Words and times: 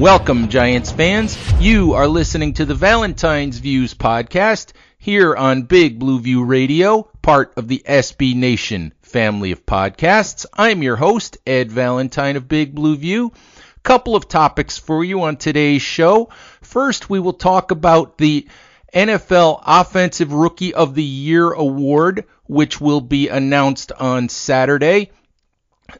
Welcome, 0.00 0.48
Giants 0.48 0.90
fans. 0.90 1.36
You 1.60 1.92
are 1.92 2.08
listening 2.08 2.54
to 2.54 2.64
the 2.64 2.74
Valentine's 2.74 3.58
Views 3.58 3.92
podcast 3.92 4.72
here 4.96 5.36
on 5.36 5.64
Big 5.64 5.98
Blue 5.98 6.18
View 6.20 6.42
Radio, 6.42 7.02
part 7.20 7.52
of 7.58 7.68
the 7.68 7.82
SB 7.86 8.34
Nation 8.34 8.94
family 9.02 9.52
of 9.52 9.66
podcasts. 9.66 10.46
I'm 10.54 10.82
your 10.82 10.96
host, 10.96 11.36
Ed 11.46 11.70
Valentine 11.70 12.36
of 12.36 12.48
Big 12.48 12.74
Blue 12.74 12.96
View. 12.96 13.34
Couple 13.82 14.16
of 14.16 14.26
topics 14.26 14.78
for 14.78 15.04
you 15.04 15.20
on 15.24 15.36
today's 15.36 15.82
show. 15.82 16.30
First, 16.62 17.10
we 17.10 17.20
will 17.20 17.34
talk 17.34 17.70
about 17.70 18.16
the 18.16 18.48
NFL 18.94 19.62
Offensive 19.66 20.32
Rookie 20.32 20.72
of 20.72 20.94
the 20.94 21.02
Year 21.02 21.50
award, 21.50 22.24
which 22.46 22.80
will 22.80 23.02
be 23.02 23.28
announced 23.28 23.92
on 23.92 24.30
Saturday. 24.30 25.10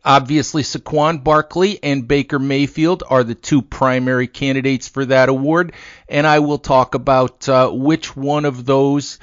Obviously, 0.04 0.62
Saquon 0.62 1.22
Barkley 1.22 1.78
and 1.82 2.08
Baker 2.08 2.38
Mayfield 2.38 3.02
are 3.08 3.24
the 3.24 3.34
two 3.34 3.62
primary 3.62 4.26
candidates 4.26 4.88
for 4.88 5.04
that 5.06 5.28
award, 5.28 5.72
and 6.08 6.26
I 6.26 6.38
will 6.40 6.58
talk 6.58 6.94
about 6.94 7.48
uh, 7.48 7.70
which 7.70 8.16
one 8.16 8.44
of 8.44 8.64
those 8.64 9.18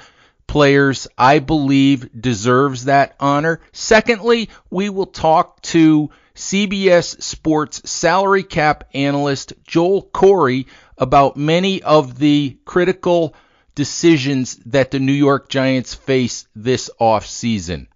players 0.46 1.06
I 1.16 1.38
believe 1.38 2.08
deserves 2.20 2.86
that 2.86 3.14
honor. 3.20 3.60
Secondly, 3.72 4.48
we 4.70 4.88
will 4.88 5.06
talk 5.06 5.60
to 5.62 6.10
CBS 6.34 7.20
Sports 7.22 7.88
salary 7.90 8.44
cap 8.44 8.84
analyst 8.94 9.52
Joel 9.64 10.08
Corry 10.12 10.66
about 10.96 11.36
many 11.36 11.82
of 11.82 12.18
the 12.18 12.56
critical 12.64 13.34
decisions 13.74 14.56
that 14.66 14.90
the 14.90 14.98
New 14.98 15.12
York 15.12 15.48
Giants 15.48 15.94
face 15.94 16.48
this 16.54 16.90
offseason. 17.00 17.86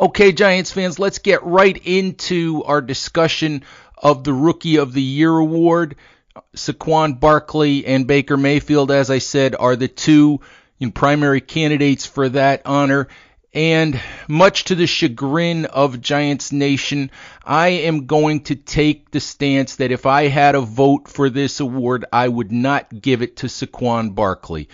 Okay, 0.00 0.32
Giants 0.32 0.72
fans, 0.72 0.98
let's 0.98 1.18
get 1.18 1.44
right 1.44 1.78
into 1.84 2.62
our 2.64 2.80
discussion 2.80 3.64
of 3.98 4.24
the 4.24 4.32
Rookie 4.32 4.76
of 4.76 4.94
the 4.94 5.02
Year 5.02 5.36
award. 5.36 5.96
Saquon 6.56 7.20
Barkley 7.20 7.84
and 7.84 8.06
Baker 8.06 8.38
Mayfield, 8.38 8.90
as 8.90 9.10
I 9.10 9.18
said, 9.18 9.54
are 9.54 9.76
the 9.76 9.88
two 9.88 10.40
primary 10.94 11.42
candidates 11.42 12.06
for 12.06 12.30
that 12.30 12.62
honor. 12.64 13.08
And 13.52 14.00
much 14.26 14.64
to 14.64 14.74
the 14.74 14.86
chagrin 14.86 15.66
of 15.66 16.00
Giants 16.00 16.50
Nation, 16.50 17.10
I 17.44 17.68
am 17.68 18.06
going 18.06 18.44
to 18.44 18.54
take 18.54 19.10
the 19.10 19.20
stance 19.20 19.76
that 19.76 19.92
if 19.92 20.06
I 20.06 20.28
had 20.28 20.54
a 20.54 20.62
vote 20.62 21.08
for 21.08 21.28
this 21.28 21.60
award, 21.60 22.06
I 22.10 22.26
would 22.26 22.52
not 22.52 23.02
give 23.02 23.20
it 23.20 23.36
to 23.38 23.48
Saquon 23.48 24.14
Barkley. 24.14 24.70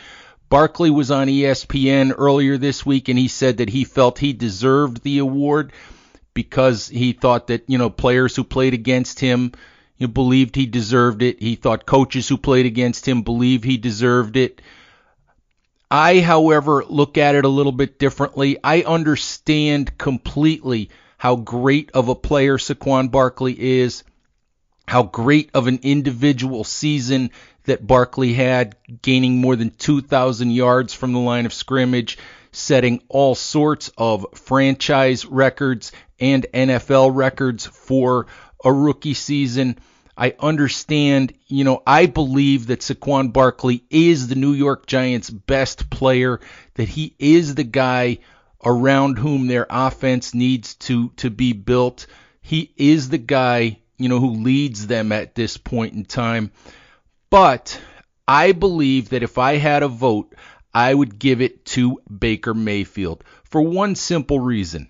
Barkley 0.49 0.91
was 0.91 1.11
on 1.11 1.27
ESPN 1.27 2.15
earlier 2.17 2.57
this 2.57 2.87
week 2.87 3.09
and 3.09 3.19
he 3.19 3.29
said 3.29 3.57
that 3.57 3.69
he 3.69 3.85
felt 3.85 4.19
he 4.19 4.33
deserved 4.33 5.03
the 5.03 5.19
award 5.19 5.73
because 6.35 6.89
he 6.89 7.13
thought 7.13 7.49
that, 7.49 7.65
you 7.67 7.79
know, 7.79 7.91
players 7.91 8.37
who 8.37 8.45
played 8.45 8.75
against 8.75 9.19
him 9.19 9.53
you 9.99 10.07
know, 10.07 10.13
believed 10.13 10.55
he 10.55 10.67
deserved 10.67 11.23
it. 11.23 11.41
He 11.41 11.57
thought 11.57 11.87
coaches 11.87 12.29
who 12.29 12.37
played 12.37 12.67
against 12.67 13.09
him 13.09 13.23
believed 13.23 13.65
he 13.65 13.77
deserved 13.77 14.37
it. 14.37 14.61
I, 15.91 16.21
however, 16.21 16.85
look 16.85 17.17
at 17.17 17.35
it 17.35 17.45
a 17.45 17.49
little 17.49 17.73
bit 17.73 17.99
differently. 17.99 18.59
I 18.63 18.83
understand 18.83 19.97
completely 19.99 20.91
how 21.17 21.37
great 21.37 21.91
of 21.93 22.09
a 22.09 22.15
player 22.15 22.59
Saquon 22.59 23.11
Barkley 23.11 23.81
is, 23.81 24.05
how 24.87 25.05
great 25.05 25.51
of 25.55 25.67
an 25.67 25.81
individual 25.83 26.65
season 26.65 27.31
that 27.67 27.87
Barkley 27.87 28.33
had, 28.33 28.77
gaining 29.03 29.41
more 29.41 29.57
than 29.57 29.71
2,000 29.71 30.51
yards 30.51 30.95
from 30.95 31.13
the 31.13 31.19
line 31.19 31.47
of 31.47 31.53
scrimmage, 31.53 32.19
setting 32.53 33.03
all 33.09 33.35
sorts 33.35 33.91
of 33.99 34.27
franchise 34.35 35.27
records 35.27 35.93
and 36.19 36.47
NFL 36.55 37.15
records 37.15 37.67
for 37.67 38.27
a 38.65 38.73
rookie 38.73 39.15
season. 39.15 39.79
I 40.17 40.35
understand, 40.41 41.35
you 41.47 41.65
know, 41.65 41.83
I 41.87 42.07
believe 42.07 42.69
that 42.69 42.81
Saquon 42.81 43.33
Barkley 43.33 43.85
is 43.91 44.29
the 44.29 44.35
New 44.35 44.53
York 44.53 44.87
Giants' 44.87 45.29
best 45.29 45.91
player, 45.91 46.41
that 46.75 46.89
he 46.89 47.15
is 47.19 47.55
the 47.55 47.65
guy 47.65 48.19
around 48.65 49.19
whom 49.19 49.47
their 49.47 49.67
offense 49.69 50.33
needs 50.33 50.75
to 50.75 51.11
to 51.17 51.29
be 51.29 51.53
built. 51.53 52.07
He 52.41 52.73
is 52.77 53.11
the 53.11 53.19
guy, 53.19 53.79
you 53.99 54.09
know, 54.09 54.19
who 54.19 54.43
leads 54.43 54.87
them 54.87 55.13
at 55.13 55.35
this 55.35 55.59
point 55.59 55.93
in 55.93 56.05
time. 56.07 56.51
But 57.37 57.79
I 58.27 58.53
believe 58.53 59.11
that 59.11 59.23
if 59.23 59.37
I 59.37 59.57
had 59.57 59.83
a 59.83 59.89
vote, 59.89 60.35
I 60.73 60.95
would 60.95 61.19
give 61.19 61.43
it 61.43 61.67
to 61.67 62.01
Baker 62.09 62.55
Mayfield 62.55 63.25
for 63.45 63.61
one 63.61 63.95
simple 63.95 64.41
reason. 64.41 64.89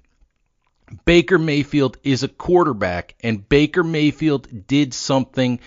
Baker 1.05 1.41
Mayfield 1.41 1.99
is 2.05 2.23
a 2.23 2.29
quarterback, 2.29 3.17
and 3.21 3.49
Baker 3.49 3.83
Mayfield 3.83 4.69
did 4.69 4.95
something 4.95 5.59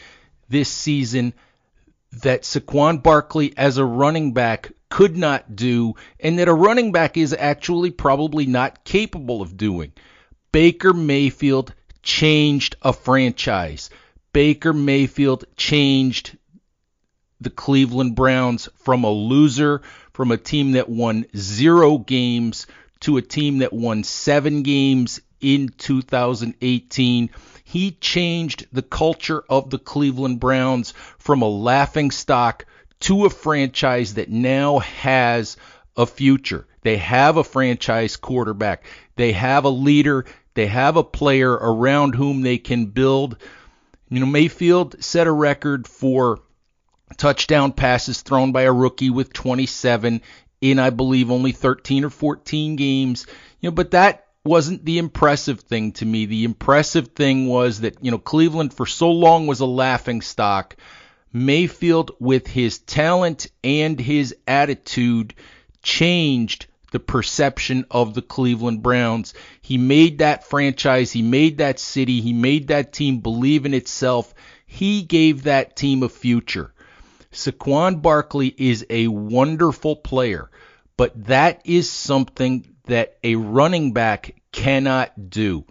this 0.48 0.70
season 0.70 1.34
that 2.24 2.44
Saquon 2.44 3.04
Barkley, 3.04 3.54
as 3.58 3.78
a 3.78 3.84
running 3.84 4.32
back, 4.32 4.72
could 4.88 5.18
not 5.18 5.58
do, 5.58 5.96
and 6.18 6.40
that 6.40 6.48
a 6.48 6.54
running 6.54 6.94
back 6.94 7.18
is 7.18 7.36
actually 7.38 7.92
probably 7.92 8.46
not 8.46 8.86
capable 8.86 9.42
of 9.42 9.58
doing. 9.58 9.92
Baker 10.54 10.94
Mayfield 10.94 11.74
changed 12.04 12.78
a 12.82 12.94
franchise. 12.94 13.90
Baker 14.32 14.72
Mayfield 14.72 15.44
changed 15.58 16.38
the 17.42 17.50
Cleveland 17.50 18.16
Browns 18.16 18.70
from 18.76 19.04
a 19.04 19.12
loser, 19.12 19.82
from 20.14 20.32
a 20.32 20.38
team 20.38 20.74
that 20.74 20.90
won 20.90 21.26
zero 21.36 21.98
games 21.98 22.68
to 23.02 23.18
a 23.18 23.22
team 23.22 23.60
that 23.60 23.72
won 23.72 24.04
seven 24.04 24.62
games 24.62 25.22
in 25.40 25.70
2018. 25.70 27.30
He 27.64 27.92
changed 27.92 28.68
the 28.74 28.82
culture 28.82 29.44
of 29.50 29.70
the 29.70 29.80
Cleveland 29.80 30.40
Browns 30.40 30.94
from 31.18 31.42
a 31.42 31.48
laughing 31.48 32.12
stock 32.12 32.66
to 33.02 33.26
a 33.26 33.30
franchise 33.30 34.16
that 34.16 34.30
now 34.30 34.80
has 34.80 35.56
a 35.96 36.06
future. 36.06 36.68
They 36.82 36.98
have 36.98 37.38
a 37.38 37.44
franchise 37.44 38.18
quarterback. 38.18 38.84
They 39.16 39.32
have 39.34 39.66
a 39.66 39.70
leader. 39.70 40.26
They 40.54 40.68
have 40.68 40.98
a 40.98 41.04
player 41.04 41.52
around 41.52 42.16
whom 42.16 42.42
they 42.42 42.58
can 42.58 42.88
build. 42.88 43.38
You 44.10 44.20
know, 44.20 44.26
Mayfield 44.26 45.02
set 45.04 45.28
a 45.28 45.32
record 45.32 45.88
for 45.88 46.40
touchdown 47.18 47.72
passes 47.72 48.22
thrown 48.22 48.52
by 48.52 48.64
a 48.64 48.74
rookie 48.74 49.10
with 49.10 49.34
27 49.34 50.22
in 50.62 50.80
I 50.80 50.90
believe 50.90 51.32
only 51.32 51.52
13 51.52 52.06
or 52.06 52.10
14 52.10 52.76
games. 52.76 53.26
You 53.60 53.70
know, 53.70 53.76
but 53.76 53.92
that 53.92 54.28
wasn't 54.44 54.86
the 54.86 54.98
impressive 54.98 55.62
thing 55.62 55.92
to 55.94 56.06
me. 56.06 56.26
The 56.26 56.44
impressive 56.44 57.10
thing 57.10 57.48
was 57.48 57.82
that, 57.82 58.04
you 58.04 58.12
know, 58.12 58.18
Cleveland 58.18 58.74
for 58.74 58.86
so 58.86 59.12
long 59.12 59.48
was 59.48 59.60
a 59.60 59.66
laughing 59.66 60.22
stock. 60.22 60.76
Mayfield, 61.32 62.12
with 62.20 62.48
his 62.48 62.80
talent 62.80 63.48
and 63.64 64.00
his 64.00 64.36
attitude, 64.48 65.36
changed 65.84 66.66
the 66.92 67.00
perception 67.00 67.86
of 67.92 68.16
the 68.16 68.22
Cleveland 68.22 68.82
Browns. 68.82 69.34
He 69.62 69.78
made 69.78 70.20
that 70.20 70.44
franchise, 70.50 71.12
he 71.12 71.22
made 71.22 71.60
that 71.60 71.80
city, 71.80 72.20
he 72.22 72.34
made 72.34 72.70
that 72.70 72.94
team 72.94 73.20
believe 73.20 73.66
in 73.66 73.76
itself. 73.76 74.34
He 74.66 75.04
gave 75.04 75.44
that 75.44 75.76
team 75.76 76.02
a 76.02 76.10
future. 76.10 76.74
Saquon 77.32 78.02
Barkley 78.02 78.54
is 78.58 78.86
a 78.90 79.08
wonderful 79.08 79.96
player, 79.96 80.50
but 80.98 81.26
that 81.26 81.62
is 81.66 81.90
something 81.90 82.66
that 82.86 83.18
a 83.24 83.36
running 83.36 83.94
back 83.94 84.36
cannot 84.52 85.30
do. 85.30 85.66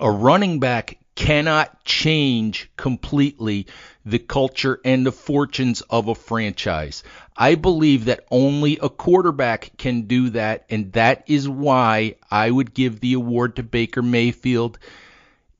A 0.00 0.10
running 0.10 0.58
back 0.58 0.98
cannot 1.14 1.84
change 1.84 2.70
completely 2.78 3.66
the 4.06 4.18
culture 4.18 4.80
and 4.82 5.04
the 5.04 5.12
fortunes 5.12 5.82
of 5.82 6.08
a 6.08 6.14
franchise. 6.14 7.02
I 7.36 7.56
believe 7.56 8.06
that 8.06 8.24
only 8.30 8.78
a 8.78 8.88
quarterback 8.88 9.76
can 9.76 10.02
do 10.02 10.30
that, 10.30 10.64
and 10.70 10.92
that 10.94 11.24
is 11.26 11.46
why 11.46 12.16
I 12.30 12.50
would 12.50 12.72
give 12.72 13.00
the 13.00 13.12
award 13.12 13.56
to 13.56 13.62
Baker 13.62 14.00
Mayfield 14.00 14.78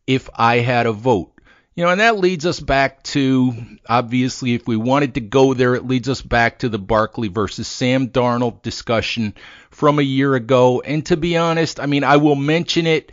if 0.07 0.31
I 0.35 0.61
had 0.61 0.87
a 0.87 0.93
vote. 0.93 1.33
You 1.77 1.85
know, 1.85 1.91
and 1.91 2.01
that 2.01 2.19
leads 2.19 2.47
us 2.47 2.59
back 2.59 3.03
to 3.05 3.55
obviously, 3.89 4.55
if 4.55 4.67
we 4.67 4.77
wanted 4.77 5.15
to 5.15 5.21
go 5.21 5.55
there, 5.55 5.75
it 5.75 5.87
leads 5.87 6.09
us 6.09 6.21
back 6.21 6.59
to 6.59 6.69
the 6.69 6.81
Barkley 6.81 7.29
versus 7.29 7.69
Sam 7.69 8.09
Darnold 8.09 8.63
discussion 8.63 9.35
from 9.71 9.99
a 9.99 10.03
year 10.03 10.35
ago. 10.35 10.81
And 10.81 11.07
to 11.07 11.17
be 11.17 11.37
honest, 11.37 11.79
I 11.79 11.87
mean, 11.87 12.03
I 12.03 12.17
will 12.17 12.35
mention 12.35 12.87
it, 12.87 13.13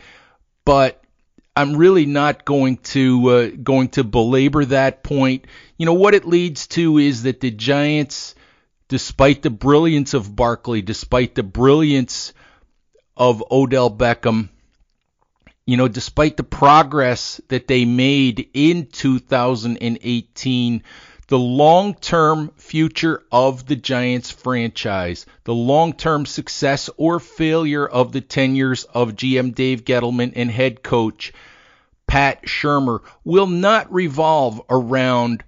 but 0.64 1.02
I'm 1.58 1.76
really 1.76 2.06
not 2.06 2.44
going 2.44 2.76
to 2.78 3.28
uh, 3.28 3.50
going 3.62 3.88
to 3.90 4.04
belabor 4.04 4.64
that 4.66 5.02
point. 5.02 5.46
You 5.76 5.86
know 5.86 5.94
what 5.94 6.14
it 6.14 6.24
leads 6.24 6.66
to 6.68 6.98
is 6.98 7.22
that 7.22 7.40
the 7.40 7.50
Giants, 7.50 8.34
despite 8.88 9.42
the 9.42 9.50
brilliance 9.50 10.14
of 10.14 10.34
Barkley, 10.34 10.82
despite 10.82 11.34
the 11.34 11.42
brilliance 11.42 12.32
of 13.16 13.42
Odell 13.50 13.90
Beckham, 13.90 14.50
you 15.68 15.76
know, 15.76 15.86
despite 15.86 16.38
the 16.38 16.44
progress 16.44 17.42
that 17.48 17.68
they 17.68 17.84
made 17.84 18.48
in 18.54 18.86
2018, 18.86 20.82
the 21.26 21.38
long 21.38 21.92
term 21.92 22.50
future 22.56 23.22
of 23.30 23.66
the 23.66 23.76
Giants 23.76 24.30
franchise, 24.30 25.26
the 25.44 25.52
long 25.52 25.92
term 25.92 26.24
success 26.24 26.88
or 26.96 27.20
failure 27.20 27.86
of 27.86 28.12
the 28.12 28.22
tenures 28.22 28.84
of 28.84 29.14
GM 29.14 29.54
Dave 29.54 29.84
Gettleman 29.84 30.32
and 30.36 30.50
head 30.50 30.82
coach 30.82 31.34
Pat 32.06 32.44
Shurmur 32.46 33.00
will 33.22 33.46
not 33.46 33.92
revolve 33.92 34.62
around 34.70 35.44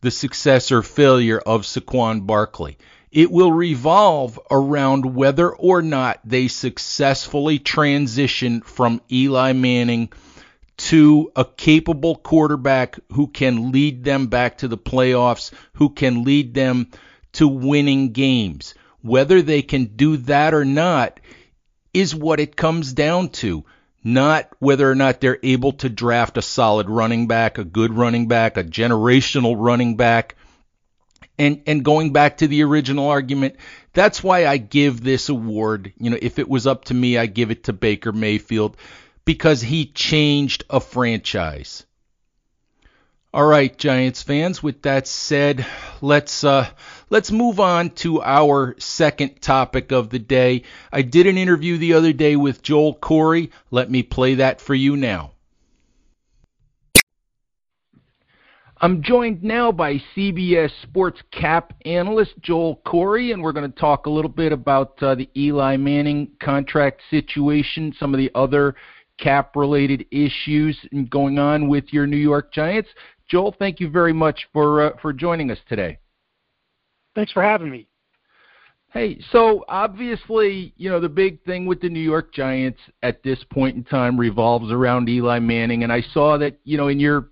the 0.00 0.10
success 0.10 0.72
or 0.72 0.82
failure 0.82 1.38
of 1.38 1.64
Saquon 1.64 2.26
Barkley. 2.26 2.78
It 3.12 3.30
will 3.30 3.52
revolve 3.52 4.40
around 4.50 5.14
whether 5.14 5.50
or 5.50 5.82
not 5.82 6.20
they 6.24 6.48
successfully 6.48 7.58
transition 7.58 8.62
from 8.62 9.02
Eli 9.12 9.52
Manning 9.52 10.08
to 10.78 11.30
a 11.36 11.44
capable 11.44 12.16
quarterback 12.16 12.98
who 13.12 13.26
can 13.26 13.70
lead 13.70 14.02
them 14.02 14.28
back 14.28 14.58
to 14.58 14.68
the 14.68 14.78
playoffs, 14.78 15.52
who 15.74 15.90
can 15.90 16.24
lead 16.24 16.54
them 16.54 16.88
to 17.32 17.46
winning 17.46 18.12
games. 18.12 18.74
Whether 19.02 19.42
they 19.42 19.60
can 19.60 19.84
do 19.94 20.16
that 20.16 20.54
or 20.54 20.64
not 20.64 21.20
is 21.92 22.14
what 22.14 22.40
it 22.40 22.56
comes 22.56 22.94
down 22.94 23.28
to. 23.28 23.64
Not 24.02 24.48
whether 24.58 24.90
or 24.90 24.94
not 24.94 25.20
they're 25.20 25.38
able 25.42 25.72
to 25.72 25.90
draft 25.90 26.38
a 26.38 26.42
solid 26.42 26.88
running 26.88 27.28
back, 27.28 27.58
a 27.58 27.64
good 27.64 27.92
running 27.92 28.26
back, 28.26 28.56
a 28.56 28.64
generational 28.64 29.54
running 29.58 29.96
back 29.96 30.34
and 31.42 31.62
and 31.66 31.84
going 31.84 32.12
back 32.12 32.36
to 32.36 32.46
the 32.46 32.62
original 32.62 33.08
argument, 33.08 33.56
that's 33.92 34.22
why 34.22 34.46
I 34.46 34.58
give 34.58 35.02
this 35.02 35.28
award. 35.28 35.92
You 35.98 36.10
know, 36.10 36.18
if 36.22 36.38
it 36.38 36.48
was 36.48 36.68
up 36.68 36.84
to 36.86 36.94
me, 36.94 37.18
I 37.18 37.26
give 37.26 37.50
it 37.50 37.64
to 37.64 37.72
Baker 37.72 38.12
Mayfield 38.12 38.76
because 39.24 39.60
he 39.60 39.86
changed 39.86 40.64
a 40.70 40.78
franchise. 40.78 41.84
All 43.34 43.44
right, 43.44 43.76
Giants 43.76 44.22
fans. 44.22 44.62
With 44.62 44.82
that 44.82 45.08
said, 45.08 45.66
let's 46.00 46.44
uh, 46.44 46.68
let's 47.10 47.32
move 47.32 47.58
on 47.58 47.90
to 48.02 48.22
our 48.22 48.76
second 48.78 49.42
topic 49.42 49.90
of 49.90 50.10
the 50.10 50.20
day. 50.20 50.62
I 50.92 51.02
did 51.02 51.26
an 51.26 51.38
interview 51.38 51.76
the 51.76 51.94
other 51.94 52.12
day 52.12 52.36
with 52.36 52.62
Joel 52.62 52.94
Corry. 52.94 53.50
Let 53.72 53.90
me 53.90 54.04
play 54.04 54.36
that 54.36 54.60
for 54.60 54.76
you 54.76 54.96
now. 54.96 55.32
I'm 58.84 59.00
joined 59.00 59.44
now 59.44 59.70
by 59.70 60.02
CBS 60.16 60.72
Sports 60.82 61.20
cap 61.30 61.72
analyst 61.84 62.32
Joel 62.40 62.80
Corry, 62.84 63.32
and 63.32 63.40
we're 63.40 63.52
going 63.52 63.70
to 63.70 63.78
talk 63.78 64.06
a 64.06 64.10
little 64.10 64.28
bit 64.28 64.50
about 64.50 65.00
uh, 65.00 65.14
the 65.14 65.30
Eli 65.36 65.76
Manning 65.76 66.32
contract 66.42 67.00
situation, 67.08 67.94
some 67.96 68.12
of 68.12 68.18
the 68.18 68.28
other 68.34 68.74
cap 69.20 69.54
related 69.54 70.04
issues 70.10 70.76
going 71.10 71.38
on 71.38 71.68
with 71.68 71.92
your 71.92 72.08
New 72.08 72.16
York 72.16 72.52
Giants. 72.52 72.88
Joel, 73.28 73.54
thank 73.56 73.78
you 73.78 73.88
very 73.88 74.12
much 74.12 74.48
for 74.52 74.82
uh, 74.82 74.90
for 75.00 75.12
joining 75.12 75.52
us 75.52 75.58
today. 75.68 75.98
Thanks 77.14 77.30
for 77.30 77.42
having 77.44 77.70
me. 77.70 77.86
Hey, 78.92 79.20
so 79.30 79.64
obviously, 79.68 80.74
you 80.76 80.90
know, 80.90 80.98
the 80.98 81.08
big 81.08 81.42
thing 81.44 81.66
with 81.66 81.80
the 81.80 81.88
New 81.88 82.00
York 82.00 82.34
Giants 82.34 82.80
at 83.04 83.22
this 83.22 83.38
point 83.48 83.76
in 83.76 83.84
time 83.84 84.18
revolves 84.18 84.72
around 84.72 85.08
Eli 85.08 85.38
Manning, 85.38 85.84
and 85.84 85.92
I 85.92 86.02
saw 86.12 86.36
that, 86.38 86.58
you 86.64 86.76
know, 86.76 86.88
in 86.88 86.98
your 86.98 87.28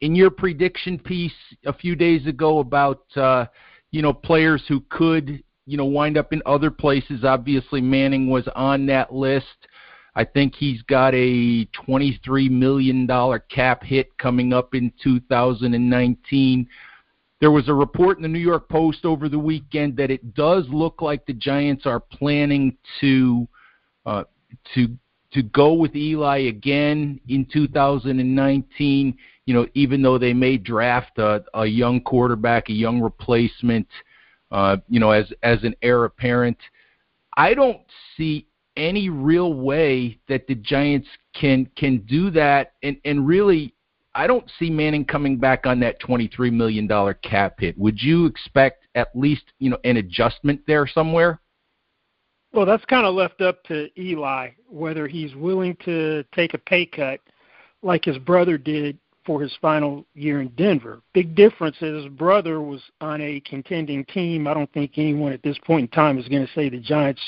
in 0.00 0.14
your 0.14 0.30
prediction 0.30 0.98
piece 0.98 1.32
a 1.64 1.72
few 1.72 1.96
days 1.96 2.26
ago 2.26 2.58
about 2.58 3.04
uh, 3.16 3.46
you 3.90 4.02
know 4.02 4.12
players 4.12 4.62
who 4.68 4.82
could 4.88 5.42
you 5.66 5.76
know 5.76 5.84
wind 5.84 6.16
up 6.16 6.32
in 6.32 6.42
other 6.46 6.70
places. 6.70 7.24
Obviously, 7.24 7.80
Manning 7.80 8.28
was 8.28 8.48
on 8.54 8.86
that 8.86 9.12
list. 9.12 9.68
I 10.14 10.24
think 10.24 10.54
he's 10.54 10.80
got 10.82 11.14
a 11.14 11.66
$23 11.86 12.50
million 12.50 13.06
cap 13.50 13.82
hit 13.84 14.16
coming 14.16 14.54
up 14.54 14.74
in 14.74 14.90
2019. 15.02 16.66
There 17.38 17.50
was 17.50 17.68
a 17.68 17.74
report 17.74 18.16
in 18.16 18.22
the 18.22 18.28
New 18.28 18.38
York 18.38 18.66
Post 18.66 19.04
over 19.04 19.28
the 19.28 19.38
weekend 19.38 19.94
that 19.98 20.10
it 20.10 20.32
does 20.32 20.64
look 20.70 21.02
like 21.02 21.26
the 21.26 21.34
Giants 21.34 21.84
are 21.84 22.00
planning 22.00 22.78
to 23.00 23.46
uh, 24.06 24.24
to 24.74 24.88
to 25.32 25.42
go 25.42 25.74
with 25.74 25.94
Eli 25.94 26.46
again 26.46 27.20
in 27.28 27.44
2019 27.52 29.18
you 29.46 29.54
know, 29.54 29.66
even 29.74 30.02
though 30.02 30.18
they 30.18 30.34
may 30.34 30.56
draft 30.58 31.18
a, 31.18 31.44
a 31.54 31.64
young 31.64 32.00
quarterback, 32.00 32.68
a 32.68 32.72
young 32.72 33.00
replacement, 33.00 33.86
uh, 34.50 34.76
you 34.88 35.00
know, 35.00 35.12
as 35.12 35.32
as 35.42 35.62
an 35.62 35.74
heir 35.82 36.04
apparent, 36.04 36.58
I 37.36 37.54
don't 37.54 37.80
see 38.16 38.46
any 38.76 39.08
real 39.08 39.54
way 39.54 40.18
that 40.28 40.46
the 40.46 40.56
Giants 40.56 41.08
can 41.32 41.66
can 41.76 41.98
do 41.98 42.30
that, 42.32 42.72
and 42.82 42.96
and 43.04 43.26
really, 43.26 43.72
I 44.14 44.26
don't 44.26 44.50
see 44.58 44.68
Manning 44.68 45.04
coming 45.04 45.38
back 45.38 45.64
on 45.64 45.78
that 45.80 46.00
twenty 46.00 46.26
three 46.26 46.50
million 46.50 46.88
dollar 46.88 47.14
cap 47.14 47.60
hit. 47.60 47.78
Would 47.78 48.02
you 48.02 48.26
expect 48.26 48.84
at 48.96 49.08
least 49.14 49.44
you 49.60 49.70
know 49.70 49.78
an 49.84 49.96
adjustment 49.96 50.60
there 50.66 50.88
somewhere? 50.88 51.40
Well, 52.52 52.66
that's 52.66 52.84
kind 52.86 53.06
of 53.06 53.14
left 53.14 53.42
up 53.42 53.62
to 53.64 53.88
Eli 54.00 54.50
whether 54.68 55.06
he's 55.06 55.34
willing 55.36 55.76
to 55.84 56.24
take 56.34 56.54
a 56.54 56.58
pay 56.58 56.86
cut 56.86 57.20
like 57.82 58.04
his 58.04 58.18
brother 58.18 58.58
did 58.58 58.98
for 59.26 59.42
his 59.42 59.54
final 59.60 60.06
year 60.14 60.40
in 60.40 60.48
Denver. 60.56 61.02
Big 61.12 61.34
difference 61.34 61.76
is 61.82 62.04
his 62.04 62.12
brother 62.12 62.62
was 62.62 62.80
on 63.00 63.20
a 63.20 63.40
contending 63.40 64.04
team. 64.06 64.46
I 64.46 64.54
don't 64.54 64.72
think 64.72 64.92
anyone 64.96 65.32
at 65.32 65.42
this 65.42 65.58
point 65.66 65.82
in 65.82 65.88
time 65.88 66.18
is 66.18 66.28
going 66.28 66.46
to 66.46 66.52
say 66.54 66.70
the 66.70 66.78
Giants 66.78 67.20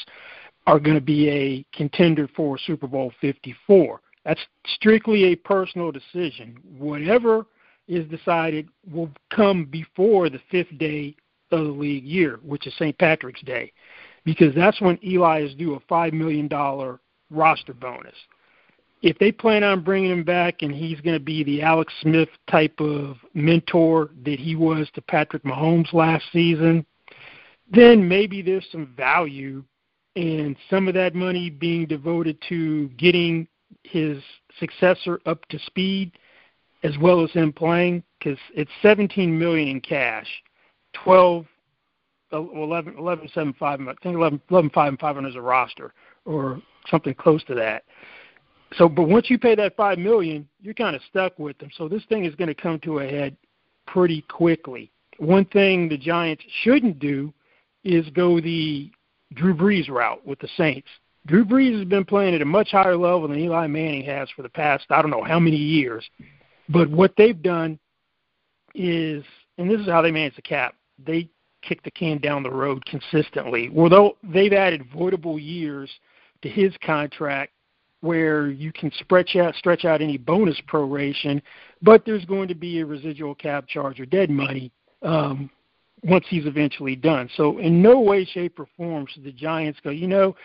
are 0.66 0.78
going 0.78 0.94
to 0.94 1.02
be 1.02 1.28
a 1.28 1.76
contender 1.76 2.28
for 2.36 2.56
Super 2.58 2.86
Bowl 2.86 3.12
54. 3.20 4.00
That's 4.24 4.40
strictly 4.66 5.24
a 5.24 5.36
personal 5.36 5.90
decision. 5.90 6.58
Whatever 6.78 7.46
is 7.88 8.06
decided 8.08 8.68
will 8.90 9.10
come 9.34 9.64
before 9.64 10.28
the 10.28 10.40
fifth 10.50 10.76
day 10.78 11.16
of 11.50 11.64
the 11.64 11.70
league 11.70 12.04
year, 12.04 12.38
which 12.44 12.66
is 12.66 12.74
St. 12.74 12.96
Patrick's 12.98 13.40
Day, 13.42 13.72
because 14.24 14.54
that's 14.54 14.80
when 14.80 14.98
Eli 15.02 15.42
is 15.42 15.54
due 15.54 15.74
a 15.74 15.80
$5 15.80 16.12
million 16.12 16.48
roster 17.30 17.74
bonus 17.74 18.14
if 19.02 19.18
they 19.18 19.30
plan 19.30 19.62
on 19.62 19.82
bringing 19.82 20.10
him 20.10 20.24
back 20.24 20.62
and 20.62 20.74
he's 20.74 21.00
going 21.00 21.16
to 21.16 21.24
be 21.24 21.44
the 21.44 21.62
Alex 21.62 21.92
Smith 22.02 22.28
type 22.50 22.80
of 22.80 23.16
mentor 23.34 24.10
that 24.24 24.38
he 24.38 24.56
was 24.56 24.88
to 24.94 25.02
Patrick 25.02 25.44
Mahomes 25.44 25.92
last 25.92 26.24
season, 26.32 26.84
then 27.70 28.08
maybe 28.08 28.42
there's 28.42 28.66
some 28.72 28.92
value 28.96 29.62
in 30.14 30.56
some 30.68 30.88
of 30.88 30.94
that 30.94 31.14
money 31.14 31.48
being 31.48 31.86
devoted 31.86 32.38
to 32.48 32.88
getting 32.90 33.46
his 33.84 34.18
successor 34.58 35.20
up 35.26 35.46
to 35.46 35.58
speed 35.60 36.12
as 36.82 36.96
well 36.98 37.22
as 37.22 37.30
him 37.32 37.52
playing 37.52 38.02
because 38.18 38.38
it's 38.54 38.70
17 38.82 39.38
million 39.38 39.68
in 39.68 39.80
cash, 39.80 40.26
12 41.04 41.46
11 42.32 42.96
11 42.98 43.28
7 43.32 43.54
5 43.54 43.80
I 43.80 43.84
think 44.02 44.16
11 44.16 44.40
11 44.50 44.70
5 44.70 44.88
and 44.88 44.98
500 44.98 45.28
is 45.28 45.36
a 45.36 45.40
roster 45.40 45.94
or 46.24 46.60
something 46.90 47.14
close 47.14 47.42
to 47.44 47.54
that. 47.54 47.84
So, 48.74 48.88
but 48.88 49.08
once 49.08 49.30
you 49.30 49.38
pay 49.38 49.54
that 49.54 49.76
five 49.76 49.98
million, 49.98 50.46
you're 50.60 50.74
kind 50.74 50.94
of 50.94 51.02
stuck 51.08 51.38
with 51.38 51.56
them. 51.58 51.70
So 51.76 51.88
this 51.88 52.04
thing 52.08 52.24
is 52.24 52.34
going 52.34 52.48
to 52.48 52.54
come 52.54 52.78
to 52.80 52.98
a 52.98 53.06
head 53.06 53.36
pretty 53.86 54.22
quickly. 54.22 54.90
One 55.18 55.46
thing 55.46 55.88
the 55.88 55.96
Giants 55.96 56.44
shouldn't 56.62 56.98
do 56.98 57.32
is 57.84 58.08
go 58.10 58.40
the 58.40 58.90
Drew 59.34 59.54
Brees 59.54 59.88
route 59.88 60.24
with 60.26 60.38
the 60.38 60.48
Saints. 60.56 60.88
Drew 61.26 61.44
Brees 61.44 61.76
has 61.78 61.86
been 61.86 62.04
playing 62.04 62.34
at 62.34 62.42
a 62.42 62.46
much 62.46 62.70
higher 62.70 62.96
level 62.96 63.28
than 63.28 63.38
Eli 63.38 63.66
Manning 63.66 64.04
has 64.04 64.28
for 64.30 64.42
the 64.42 64.48
past 64.48 64.86
I 64.90 65.02
don't 65.02 65.10
know 65.10 65.24
how 65.24 65.38
many 65.38 65.56
years. 65.56 66.08
But 66.68 66.90
what 66.90 67.14
they've 67.16 67.40
done 67.40 67.78
is, 68.74 69.24
and 69.56 69.70
this 69.70 69.80
is 69.80 69.86
how 69.86 70.02
they 70.02 70.10
manage 70.10 70.36
the 70.36 70.42
cap. 70.42 70.74
They 71.04 71.28
kick 71.62 71.82
the 71.82 71.90
can 71.90 72.18
down 72.18 72.42
the 72.42 72.50
road 72.50 72.84
consistently. 72.84 73.70
Although 73.76 74.16
they've 74.22 74.52
added 74.52 74.90
voidable 74.90 75.42
years 75.42 75.90
to 76.42 76.48
his 76.48 76.72
contract 76.84 77.52
where 78.00 78.48
you 78.48 78.72
can 78.72 78.90
stretch 78.92 79.36
out 79.36 79.54
stretch 79.56 79.84
out 79.84 80.00
any 80.00 80.16
bonus 80.16 80.60
proration, 80.68 81.42
but 81.82 82.04
there's 82.04 82.24
going 82.24 82.48
to 82.48 82.54
be 82.54 82.80
a 82.80 82.86
residual 82.86 83.34
cap 83.34 83.66
charge 83.66 84.00
or 84.00 84.06
dead 84.06 84.30
money 84.30 84.70
um, 85.02 85.50
once 86.04 86.24
he's 86.28 86.46
eventually 86.46 86.96
done. 86.96 87.28
So 87.36 87.58
in 87.58 87.82
no 87.82 88.00
way, 88.00 88.24
shape, 88.24 88.58
or 88.58 88.68
form 88.76 89.06
should 89.08 89.24
the 89.24 89.32
Giants 89.32 89.80
go, 89.82 89.90
you 89.90 90.06
know, 90.06 90.36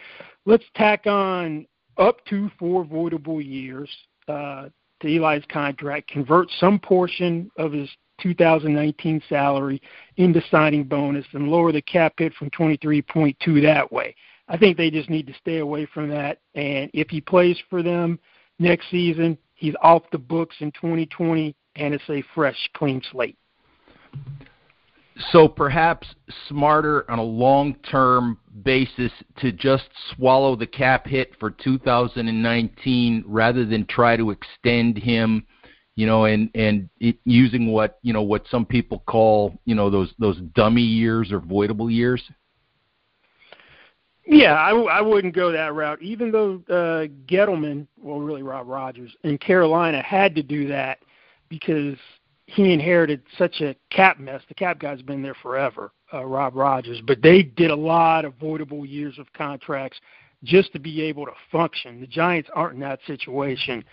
let's 0.46 0.64
tack 0.76 1.06
on 1.06 1.68
up 1.98 2.26
to 2.26 2.50
four 2.58 2.84
voidable 2.84 3.44
years 3.44 3.90
uh, 4.28 4.70
to 5.02 5.08
Eli's 5.08 5.44
contract, 5.50 6.10
convert 6.10 6.50
some 6.60 6.80
portion 6.80 7.52
of 7.58 7.72
his 7.72 7.90
2019 8.22 9.22
salary 9.28 9.82
into 10.18 10.42
signing 10.50 10.84
bonus, 10.84 11.26
and 11.34 11.50
lower 11.50 11.72
the 11.72 11.82
cap 11.82 12.14
hit 12.18 12.34
from 12.36 12.50
23.2 12.52 13.62
that 13.62 13.92
way. 13.92 14.16
I 14.48 14.58
think 14.58 14.78
they 14.78 14.92
just 14.92 15.10
need 15.10 15.28
to 15.28 15.34
stay 15.36 15.60
away 15.60 15.86
from 15.86 16.10
that. 16.10 16.40
And 16.56 16.90
if 16.94 17.10
he 17.10 17.22
plays 17.22 17.58
for 17.70 17.82
them 17.82 18.20
next 18.60 18.90
season, 18.92 19.38
he's 19.56 19.76
off 19.82 20.04
the 20.12 20.18
books 20.18 20.56
in 20.60 20.72
2020, 20.72 21.56
and 21.76 21.94
it's 21.94 22.04
a 22.10 22.24
fresh, 22.36 22.58
clean 22.76 23.02
slate. 23.12 23.38
So 25.32 25.48
perhaps 25.48 26.08
smarter 26.50 27.10
on 27.10 27.20
a 27.20 27.24
long-term 27.24 28.40
basis 28.64 29.12
to 29.38 29.52
just 29.52 29.88
swallow 30.16 30.56
the 30.56 30.66
cap 30.66 31.06
hit 31.06 31.34
for 31.40 31.52
2019 31.52 33.24
rather 33.28 33.66
than 33.66 33.86
try 33.86 34.18
to 34.18 34.32
extend 34.32 34.98
him, 34.98 35.46
you 35.96 36.08
know, 36.08 36.26
and 36.26 36.50
and 36.56 36.90
it, 37.00 37.18
using 37.26 37.72
what 37.72 38.00
you 38.02 38.12
know 38.12 38.24
what 38.24 38.48
some 38.50 38.66
people 38.66 39.04
call 39.06 39.56
you 39.66 39.76
know 39.76 39.92
those 39.92 40.14
those 40.18 40.40
dummy 40.56 40.82
years 40.82 41.32
or 41.32 41.40
voidable 41.40 41.94
years. 41.94 42.24
Yeah, 44.26 44.54
I, 44.54 44.72
I 44.72 45.02
wouldn't 45.02 45.36
go 45.36 45.52
that 45.52 45.74
route. 45.74 46.02
Even 46.02 46.32
though 46.32 46.62
uh, 46.70 47.08
Gettleman, 47.28 47.88
well, 48.02 48.20
really 48.20 48.44
Rob 48.44 48.68
Rogers 48.68 49.16
in 49.24 49.38
Carolina 49.38 50.02
had 50.02 50.34
to 50.36 50.44
do 50.44 50.68
that 50.70 51.00
because 51.50 51.98
he 52.46 52.72
inherited 52.72 53.22
such 53.38 53.62
a 53.62 53.76
cap 53.90 54.20
mess. 54.20 54.42
The 54.48 54.54
cap 54.54 54.80
guy's 54.80 55.02
been 55.02 55.22
there 55.22 55.36
forever, 55.36 55.92
uh, 56.14 56.26
Rob 56.26 56.56
Rogers, 56.56 57.02
but 57.06 57.22
they 57.22 57.44
did 57.44 57.72
a 57.72 57.76
lot 57.76 58.26
of 58.26 58.34
voidable 58.38 58.90
years 58.90 59.18
of 59.18 59.32
contracts 59.34 60.00
just 60.44 60.72
to 60.74 60.80
be 60.80 61.02
able 61.02 61.26
to 61.26 61.32
function. 61.52 62.02
The 62.02 62.08
Giants 62.08 62.50
aren't 62.54 62.76
in 62.76 62.80
that 62.82 63.00
situation, 63.08 63.84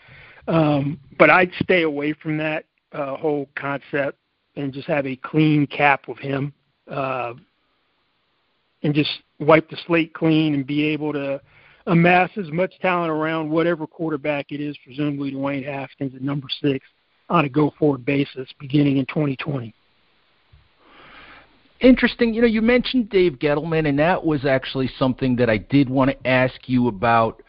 um, 0.49 0.99
but 1.19 1.31
I'd 1.31 1.53
stay 1.63 1.83
away 1.83 2.13
from 2.13 2.37
that 2.39 2.67
uh, 2.93 3.17
whole 3.17 3.49
concept 3.55 4.19
and 4.57 4.73
just 4.73 4.89
have 4.89 5.07
a 5.07 5.17
clean 5.17 5.67
cap 5.67 6.09
with 6.09 6.19
him. 6.19 6.53
Uh, 6.89 7.35
and 8.83 8.95
just 8.95 9.11
wipe 9.39 9.69
the 9.71 9.77
slate 9.87 10.15
clean 10.15 10.55
and 10.55 10.67
be 10.67 10.85
able 10.85 11.13
to 11.13 11.41
amass 11.87 12.31
as 12.37 12.51
much 12.51 12.79
talent 12.81 13.11
around 13.11 13.51
whatever 13.51 13.87
quarterback 13.87 14.53
it 14.53 14.61
is, 14.61 14.77
presumably 14.85 15.33
Dwayne 15.33 15.65
Haskins 15.65 16.15
at 16.15 16.23
number 16.23 16.49
six, 16.63 16.87
on 17.29 17.45
a 17.45 17.49
go 17.49 17.73
forward 17.79 18.05
basis 18.05 18.49
beginning 18.59 18.99
in 18.99 19.07
2020. 19.07 19.75
Interesting. 21.81 22.35
You 22.35 22.43
know, 22.43 22.47
you 22.47 22.61
mentioned 22.61 23.09
Dave 23.09 23.39
Gettleman, 23.39 23.89
and 23.89 23.99
that 23.99 24.25
was 24.25 24.45
actually 24.45 24.91
something 24.99 25.37
that 25.37 25.49
I 25.49 25.57
did 25.57 25.89
want 25.89 26.11
to 26.11 26.27
ask 26.27 26.69
you 26.69 26.89
about. 26.89 27.43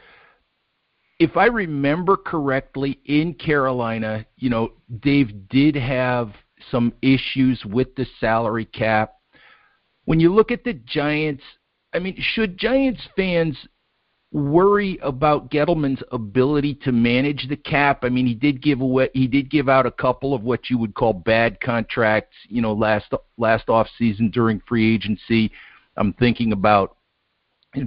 If 1.19 1.35
I 1.35 1.47
remember 1.47 2.15
correctly, 2.15 2.99
in 3.05 3.33
Carolina, 3.33 4.25
you 4.37 4.49
know, 4.49 4.71
Dave 5.01 5.49
did 5.49 5.75
have 5.75 6.31
some 6.71 6.93
issues 7.01 7.63
with 7.65 7.93
the 7.95 8.05
salary 8.19 8.65
cap 8.65 9.15
when 10.05 10.19
you 10.19 10.33
look 10.33 10.51
at 10.51 10.63
the 10.63 10.73
Giants, 10.73 11.43
I 11.93 11.99
mean, 11.99 12.15
should 12.19 12.57
Giants 12.57 13.01
fans 13.15 13.57
worry 14.31 14.97
about 15.01 15.51
Gettleman's 15.51 16.01
ability 16.11 16.75
to 16.83 16.91
manage 16.91 17.47
the 17.49 17.57
cap? 17.57 17.99
I 18.03 18.09
mean, 18.09 18.25
he 18.25 18.33
did 18.33 18.61
give 18.61 18.81
away, 18.81 19.09
he 19.13 19.27
did 19.27 19.49
give 19.49 19.69
out 19.69 19.85
a 19.85 19.91
couple 19.91 20.33
of 20.33 20.43
what 20.43 20.69
you 20.69 20.77
would 20.77 20.95
call 20.95 21.13
bad 21.13 21.59
contracts, 21.59 22.35
you 22.47 22.61
know, 22.61 22.73
last 22.73 23.11
last 23.37 23.69
off 23.69 23.87
season 23.97 24.29
during 24.29 24.61
free 24.67 24.93
agency. 24.93 25.51
I'm 25.97 26.13
thinking 26.13 26.53
about 26.53 26.95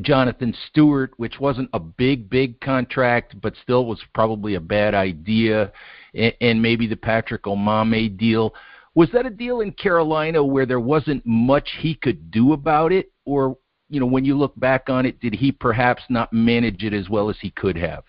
Jonathan 0.01 0.55
Stewart, 0.69 1.13
which 1.17 1.39
wasn't 1.41 1.69
a 1.73 1.81
big, 1.81 2.31
big 2.31 2.61
contract, 2.61 3.41
but 3.41 3.55
still 3.63 3.87
was 3.87 4.01
probably 4.15 4.55
a 4.55 4.61
bad 4.61 4.95
idea, 4.95 5.73
and, 6.15 6.35
and 6.41 6.63
maybe 6.63 6.87
the 6.87 6.97
Patrick 6.97 7.43
Omameh 7.43 8.17
deal. 8.17 8.55
Was 8.95 9.09
that 9.13 9.27
a 9.27 9.31
deal 9.31 9.61
in 9.61 9.73
Carolina 9.73 10.45
where 10.45 10.67
there 10.67 10.81
wasn't 10.81 11.25
much 11.27 11.69
he 11.81 11.95
could 11.95 12.31
do 12.31 12.53
about 12.53 12.93
it, 12.93 13.11
or 13.25 13.57
you 13.89 14.01
know, 14.01 14.07
when 14.07 14.25
you 14.25 14.37
look 14.37 14.59
back 14.59 14.89
on 14.89 15.05
it, 15.07 15.21
did 15.21 15.35
he 15.35 15.53
perhaps 15.53 16.03
not 16.09 16.33
manage 16.33 16.83
it 16.83 16.93
as 16.93 17.09
well 17.09 17.29
as 17.29 17.37
he 17.41 17.51
could 17.51 17.77
have? 17.77 18.05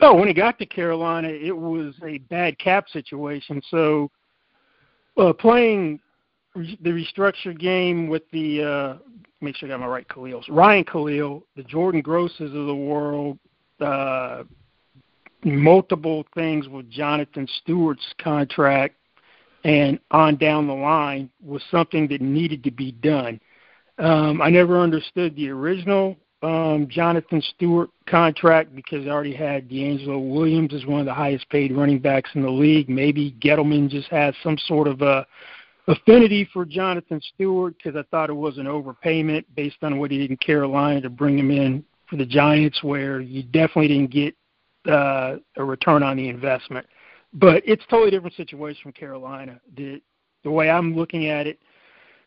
Oh, 0.00 0.14
when 0.14 0.28
he 0.28 0.34
got 0.34 0.58
to 0.58 0.66
Carolina, 0.66 1.28
it 1.28 1.56
was 1.56 1.94
a 2.04 2.18
bad 2.18 2.58
cap 2.58 2.88
situation. 2.88 3.60
So, 3.70 4.10
uh, 5.16 5.32
playing 5.32 6.00
the 6.54 6.90
restructured 6.90 7.58
game 7.58 8.08
with 8.08 8.22
the 8.32 8.62
uh, 8.62 8.94
make 9.40 9.56
sure 9.56 9.68
I 9.68 9.72
got 9.72 9.80
my 9.80 9.86
right 9.86 10.08
Kalil's 10.08 10.48
Ryan 10.48 10.84
Kalil, 10.84 11.44
the 11.56 11.62
Jordan 11.64 12.00
Grosses 12.00 12.54
of 12.54 12.66
the 12.66 12.74
world, 12.74 13.38
uh, 13.80 14.44
multiple 15.44 16.26
things 16.34 16.68
with 16.68 16.90
Jonathan 16.90 17.46
Stewart's 17.60 18.14
contract 18.18 18.96
and 19.64 19.98
on 20.10 20.36
down 20.36 20.66
the 20.66 20.74
line 20.74 21.30
was 21.44 21.62
something 21.70 22.08
that 22.08 22.20
needed 22.20 22.64
to 22.64 22.70
be 22.70 22.92
done. 22.92 23.40
Um, 23.98 24.40
I 24.40 24.48
never 24.48 24.80
understood 24.80 25.36
the 25.36 25.50
original 25.50 26.16
um, 26.42 26.86
Jonathan 26.88 27.42
Stewart 27.54 27.90
contract 28.06 28.74
because 28.74 29.06
I 29.06 29.10
already 29.10 29.34
had 29.34 29.68
DeAngelo 29.68 30.32
Williams 30.32 30.72
as 30.72 30.86
one 30.86 31.00
of 31.00 31.06
the 31.06 31.12
highest 31.12 31.48
paid 31.50 31.72
running 31.72 31.98
backs 31.98 32.30
in 32.34 32.42
the 32.42 32.50
league. 32.50 32.88
Maybe 32.88 33.36
Gettleman 33.40 33.90
just 33.90 34.08
has 34.08 34.34
some 34.42 34.56
sort 34.66 34.88
of 34.88 35.02
a 35.02 35.26
affinity 35.86 36.48
for 36.52 36.64
Jonathan 36.64 37.20
Stewart 37.34 37.74
because 37.76 37.96
I 37.96 38.04
thought 38.10 38.30
it 38.30 38.34
was 38.34 38.58
an 38.58 38.66
overpayment 38.66 39.44
based 39.54 39.78
on 39.82 39.98
what 39.98 40.10
he 40.10 40.18
did 40.18 40.30
in 40.30 40.36
Carolina 40.38 41.00
to 41.02 41.10
bring 41.10 41.38
him 41.38 41.50
in 41.50 41.84
for 42.08 42.16
the 42.16 42.26
Giants, 42.26 42.82
where 42.82 43.20
you 43.20 43.42
definitely 43.42 43.88
didn't 43.88 44.10
get 44.10 44.34
uh, 44.90 45.36
a 45.56 45.64
return 45.64 46.02
on 46.02 46.16
the 46.16 46.28
investment. 46.28 46.86
But 47.32 47.62
it's 47.66 47.84
totally 47.88 48.10
different 48.10 48.36
situation 48.36 48.82
from 48.82 48.92
Carolina. 48.92 49.60
The 49.76 50.02
the 50.42 50.50
way 50.50 50.70
I'm 50.70 50.96
looking 50.96 51.26
at 51.26 51.46
it, 51.46 51.58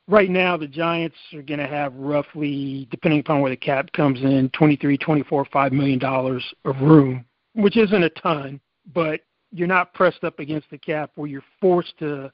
right 0.07 0.29
now 0.29 0.55
the 0.55 0.67
Giants 0.67 1.15
are 1.33 1.41
going 1.41 1.59
to 1.59 1.67
have 1.67 1.93
roughly, 1.95 2.87
depending 2.91 3.19
upon 3.19 3.41
where 3.41 3.49
the 3.49 3.57
cap 3.57 3.91
comes 3.93 4.21
in, 4.21 4.49
23, 4.53 4.97
24, 4.97 5.45
five 5.45 5.73
million 5.73 5.99
dollars 5.99 6.43
of 6.65 6.79
room, 6.81 7.25
which 7.53 7.75
isn't 7.75 8.03
a 8.03 8.09
ton, 8.11 8.59
but 8.93 9.21
you're 9.51 9.67
not 9.67 9.93
pressed 9.93 10.23
up 10.23 10.39
against 10.39 10.69
the 10.69 10.77
cap 10.77 11.11
where 11.15 11.27
you're 11.27 11.43
forced 11.59 11.97
to 11.99 12.31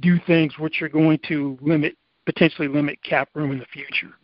do 0.00 0.18
things 0.26 0.58
which 0.58 0.82
are 0.82 0.88
going 0.88 1.18
to 1.28 1.58
limit 1.60 1.96
potentially 2.24 2.68
limit 2.68 3.02
cap 3.02 3.28
room 3.34 3.50
in 3.50 3.58
the 3.58 3.66
future 3.66 4.14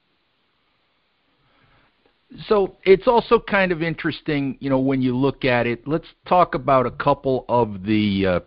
so 2.46 2.76
it's 2.84 3.08
also 3.08 3.40
kind 3.40 3.72
of 3.72 3.82
interesting, 3.82 4.58
you 4.60 4.68
know, 4.68 4.78
when 4.78 5.00
you 5.00 5.16
look 5.16 5.44
at 5.44 5.66
it. 5.66 5.86
Let's 5.86 6.06
talk 6.26 6.54
about 6.54 6.86
a 6.86 6.90
couple 6.90 7.44
of 7.48 7.84
the 7.84 8.26
uh, 8.26 8.40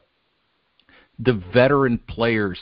the 1.20 1.42
veteran 1.54 2.00
players. 2.08 2.60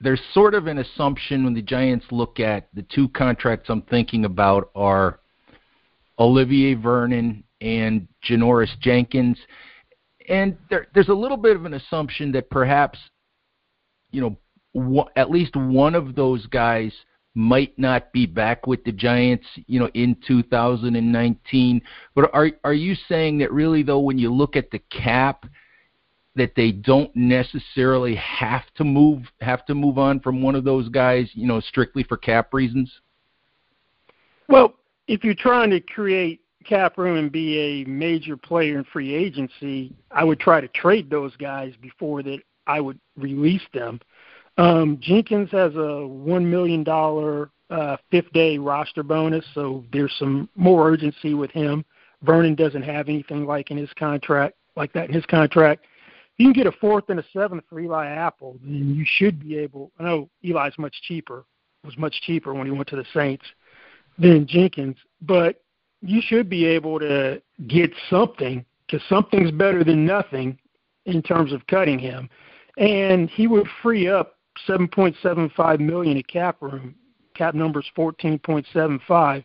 There's 0.00 0.20
sort 0.32 0.54
of 0.54 0.66
an 0.66 0.78
assumption 0.78 1.44
when 1.44 1.54
the 1.54 1.62
Giants 1.62 2.06
look 2.10 2.40
at 2.40 2.68
the 2.74 2.82
two 2.82 3.08
contracts 3.08 3.70
I'm 3.70 3.82
thinking 3.82 4.24
about 4.24 4.70
are 4.74 5.20
Olivier 6.18 6.74
Vernon 6.74 7.44
and 7.60 8.06
Janoris 8.28 8.78
Jenkins, 8.80 9.38
and 10.28 10.56
there, 10.68 10.88
there's 10.94 11.08
a 11.08 11.14
little 11.14 11.36
bit 11.36 11.56
of 11.56 11.64
an 11.64 11.74
assumption 11.74 12.32
that 12.32 12.50
perhaps, 12.50 12.98
you 14.10 14.20
know, 14.20 15.08
at 15.16 15.30
least 15.30 15.56
one 15.56 15.94
of 15.94 16.14
those 16.14 16.44
guys 16.46 16.92
might 17.36 17.78
not 17.78 18.12
be 18.12 18.24
back 18.24 18.66
with 18.66 18.82
the 18.84 18.92
Giants, 18.92 19.46
you 19.66 19.78
know, 19.78 19.90
in 19.92 20.16
2019. 20.26 21.82
But 22.14 22.34
are 22.34 22.50
are 22.64 22.72
you 22.74 22.96
saying 23.08 23.38
that 23.38 23.52
really 23.52 23.82
though, 23.82 24.00
when 24.00 24.18
you 24.18 24.32
look 24.32 24.56
at 24.56 24.70
the 24.70 24.80
cap, 24.90 25.44
that 26.34 26.54
they 26.56 26.72
don't 26.72 27.14
necessarily 27.14 28.14
have 28.16 28.64
to 28.76 28.84
move 28.84 29.24
have 29.42 29.66
to 29.66 29.74
move 29.74 29.98
on 29.98 30.18
from 30.20 30.42
one 30.42 30.54
of 30.54 30.64
those 30.64 30.88
guys, 30.88 31.30
you 31.34 31.46
know, 31.46 31.60
strictly 31.60 32.02
for 32.02 32.16
cap 32.16 32.54
reasons? 32.54 32.90
Well, 34.48 34.74
if 35.06 35.22
you're 35.22 35.34
trying 35.34 35.70
to 35.70 35.80
create 35.80 36.40
cap 36.64 36.96
room 36.96 37.18
and 37.18 37.30
be 37.30 37.58
a 37.58 37.84
major 37.84 38.36
player 38.36 38.78
in 38.78 38.84
free 38.84 39.14
agency, 39.14 39.94
I 40.10 40.24
would 40.24 40.40
try 40.40 40.62
to 40.62 40.68
trade 40.68 41.10
those 41.10 41.36
guys 41.36 41.74
before 41.82 42.22
that 42.22 42.40
I 42.66 42.80
would 42.80 42.98
release 43.16 43.66
them. 43.74 44.00
Um, 44.58 44.98
Jenkins 45.00 45.50
has 45.52 45.74
a 45.76 46.06
one 46.06 46.48
million 46.50 46.82
dollar 46.82 47.50
uh, 47.70 47.96
fifth 48.10 48.32
day 48.32 48.58
roster 48.58 49.02
bonus, 49.02 49.44
so 49.54 49.84
there's 49.92 50.14
some 50.18 50.48
more 50.54 50.88
urgency 50.88 51.34
with 51.34 51.50
him. 51.50 51.84
Vernon 52.22 52.54
doesn't 52.54 52.82
have 52.82 53.08
anything 53.08 53.44
like 53.44 53.70
in 53.70 53.76
his 53.76 53.90
contract 53.98 54.56
like 54.76 54.92
that 54.92 55.08
in 55.08 55.14
his 55.14 55.26
contract. 55.26 55.84
If 56.34 56.40
you 56.40 56.46
can 56.46 56.52
get 56.52 56.66
a 56.66 56.76
fourth 56.78 57.04
and 57.08 57.18
a 57.18 57.24
seventh 57.32 57.64
for 57.68 57.80
Eli 57.80 58.06
Apple, 58.06 58.58
then 58.62 58.94
you 58.94 59.04
should 59.06 59.40
be 59.40 59.56
able. 59.56 59.90
I 59.98 60.04
know 60.04 60.28
Eli's 60.44 60.78
much 60.78 60.94
cheaper, 61.02 61.44
was 61.84 61.96
much 61.96 62.20
cheaper 62.22 62.54
when 62.54 62.66
he 62.66 62.72
went 62.72 62.88
to 62.88 62.96
the 62.96 63.06
Saints 63.14 63.44
than 64.18 64.46
Jenkins, 64.46 64.96
but 65.22 65.62
you 66.02 66.20
should 66.22 66.48
be 66.48 66.66
able 66.66 66.98
to 67.00 67.40
get 67.68 67.90
something 68.10 68.64
because 68.86 69.06
something's 69.08 69.50
better 69.50 69.82
than 69.82 70.04
nothing 70.04 70.58
in 71.06 71.22
terms 71.22 71.52
of 71.52 71.66
cutting 71.66 71.98
him, 71.98 72.28
and 72.76 73.30
he 73.30 73.46
would 73.46 73.66
free 73.82 74.08
up 74.08 74.35
7.75 74.68 75.80
million 75.80 76.16
in 76.16 76.22
cap 76.24 76.60
room. 76.60 76.94
Cap 77.34 77.54
number's 77.54 77.86
14.75 77.96 79.44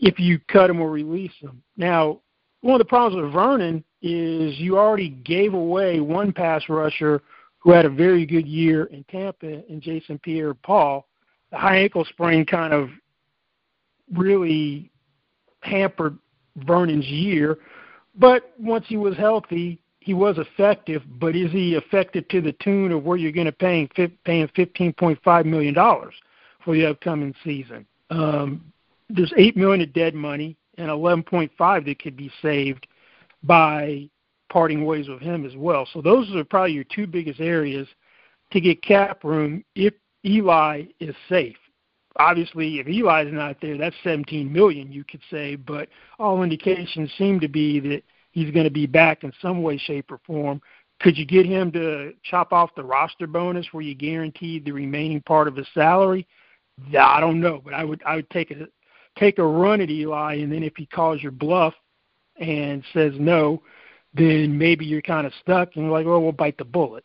if 0.00 0.18
you 0.18 0.38
cut 0.48 0.70
him 0.70 0.80
or 0.80 0.90
release 0.90 1.32
him. 1.40 1.62
Now, 1.76 2.20
one 2.62 2.74
of 2.74 2.78
the 2.78 2.86
problems 2.86 3.22
with 3.22 3.32
Vernon 3.32 3.84
is 4.02 4.58
you 4.58 4.78
already 4.78 5.10
gave 5.10 5.54
away 5.54 6.00
one 6.00 6.32
pass 6.32 6.62
rusher 6.68 7.22
who 7.58 7.70
had 7.70 7.84
a 7.84 7.90
very 7.90 8.24
good 8.24 8.46
year 8.46 8.84
in 8.84 9.04
Tampa 9.04 9.62
and 9.68 9.82
Jason 9.82 10.18
Pierre 10.18 10.54
Paul. 10.54 11.06
The 11.50 11.58
high 11.58 11.76
ankle 11.76 12.06
sprain 12.06 12.46
kind 12.46 12.72
of 12.72 12.88
really 14.14 14.90
hampered 15.60 16.18
Vernon's 16.56 17.06
year. 17.06 17.58
But 18.14 18.52
once 18.58 18.86
he 18.88 18.96
was 18.96 19.16
healthy, 19.16 19.82
he 20.00 20.14
was 20.14 20.38
effective. 20.38 21.02
But 21.18 21.36
is 21.36 21.52
he 21.52 21.74
effective 21.74 22.26
to 22.28 22.40
the 22.40 22.52
tune 22.54 22.92
of 22.92 23.04
where 23.04 23.16
you're 23.16 23.32
going 23.32 23.46
to 23.46 23.52
pay 23.52 23.88
paying 24.24 24.48
fifteen 24.54 24.92
point 24.92 25.18
five 25.22 25.46
million 25.46 25.74
dollars 25.74 26.14
for 26.64 26.74
the 26.74 26.86
upcoming 26.86 27.34
season? 27.44 27.86
Um, 28.10 28.72
there's 29.08 29.32
eight 29.36 29.56
million 29.56 29.82
of 29.82 29.92
dead 29.92 30.14
money 30.14 30.56
and 30.78 30.90
eleven 30.90 31.22
point 31.22 31.52
five 31.56 31.84
that 31.84 32.02
could 32.02 32.16
be 32.16 32.30
saved 32.42 32.86
by 33.42 34.08
parting 34.50 34.84
ways 34.84 35.08
with 35.08 35.20
him 35.20 35.46
as 35.46 35.56
well. 35.56 35.86
So 35.92 36.02
those 36.02 36.34
are 36.34 36.44
probably 36.44 36.72
your 36.72 36.84
two 36.84 37.06
biggest 37.06 37.40
areas 37.40 37.86
to 38.52 38.60
get 38.60 38.82
cap 38.82 39.22
room 39.22 39.64
if 39.76 39.94
Eli 40.24 40.84
is 40.98 41.14
safe 41.28 41.56
obviously 42.16 42.78
if 42.78 42.86
Eli's 42.86 43.32
not 43.32 43.56
there, 43.60 43.78
that's 43.78 43.96
17 44.04 44.52
million 44.52 44.92
you 44.92 45.04
could 45.04 45.20
say, 45.30 45.56
but 45.56 45.88
all 46.18 46.42
indications 46.42 47.10
seem 47.16 47.40
to 47.40 47.48
be 47.48 47.80
that 47.80 48.02
he's 48.32 48.50
going 48.50 48.64
to 48.64 48.70
be 48.70 48.86
back 48.86 49.24
in 49.24 49.32
some 49.40 49.62
way, 49.62 49.78
shape, 49.78 50.10
or 50.10 50.20
form. 50.26 50.60
Could 51.00 51.16
you 51.16 51.24
get 51.24 51.46
him 51.46 51.72
to 51.72 52.12
chop 52.22 52.52
off 52.52 52.74
the 52.76 52.84
roster 52.84 53.26
bonus 53.26 53.66
where 53.72 53.82
you 53.82 53.94
guaranteed 53.94 54.64
the 54.64 54.72
remaining 54.72 55.22
part 55.22 55.48
of 55.48 55.56
his 55.56 55.66
salary? 55.72 56.26
I 56.98 57.20
don't 57.20 57.40
know, 57.40 57.60
but 57.64 57.74
I 57.74 57.84
would 57.84 58.02
I 58.04 58.16
would 58.16 58.30
take 58.30 58.50
a 58.50 58.66
take 59.18 59.38
a 59.38 59.46
run 59.46 59.80
at 59.80 59.90
Eli, 59.90 60.36
and 60.36 60.52
then 60.52 60.62
if 60.62 60.74
he 60.76 60.86
calls 60.86 61.22
your 61.22 61.32
bluff 61.32 61.74
and 62.38 62.82
says 62.92 63.12
no, 63.18 63.62
then 64.14 64.56
maybe 64.56 64.84
you're 64.84 65.02
kind 65.02 65.26
of 65.26 65.32
stuck 65.40 65.70
and 65.74 65.84
you're 65.84 65.92
like, 65.92 66.06
well, 66.06 66.22
we'll 66.22 66.32
bite 66.32 66.58
the 66.58 66.64
bullet. 66.64 67.04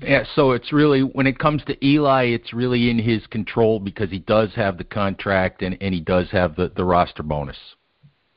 Yeah, 0.00 0.24
so 0.34 0.52
it's 0.52 0.72
really 0.72 1.02
when 1.02 1.26
it 1.26 1.38
comes 1.38 1.62
to 1.64 1.86
Eli, 1.86 2.26
it's 2.26 2.52
really 2.52 2.90
in 2.90 2.98
his 2.98 3.26
control 3.26 3.80
because 3.80 4.10
he 4.10 4.20
does 4.20 4.50
have 4.54 4.78
the 4.78 4.84
contract 4.84 5.62
and 5.62 5.76
and 5.80 5.92
he 5.92 6.00
does 6.00 6.30
have 6.30 6.56
the 6.56 6.72
the 6.74 6.84
roster 6.84 7.22
bonus. 7.22 7.58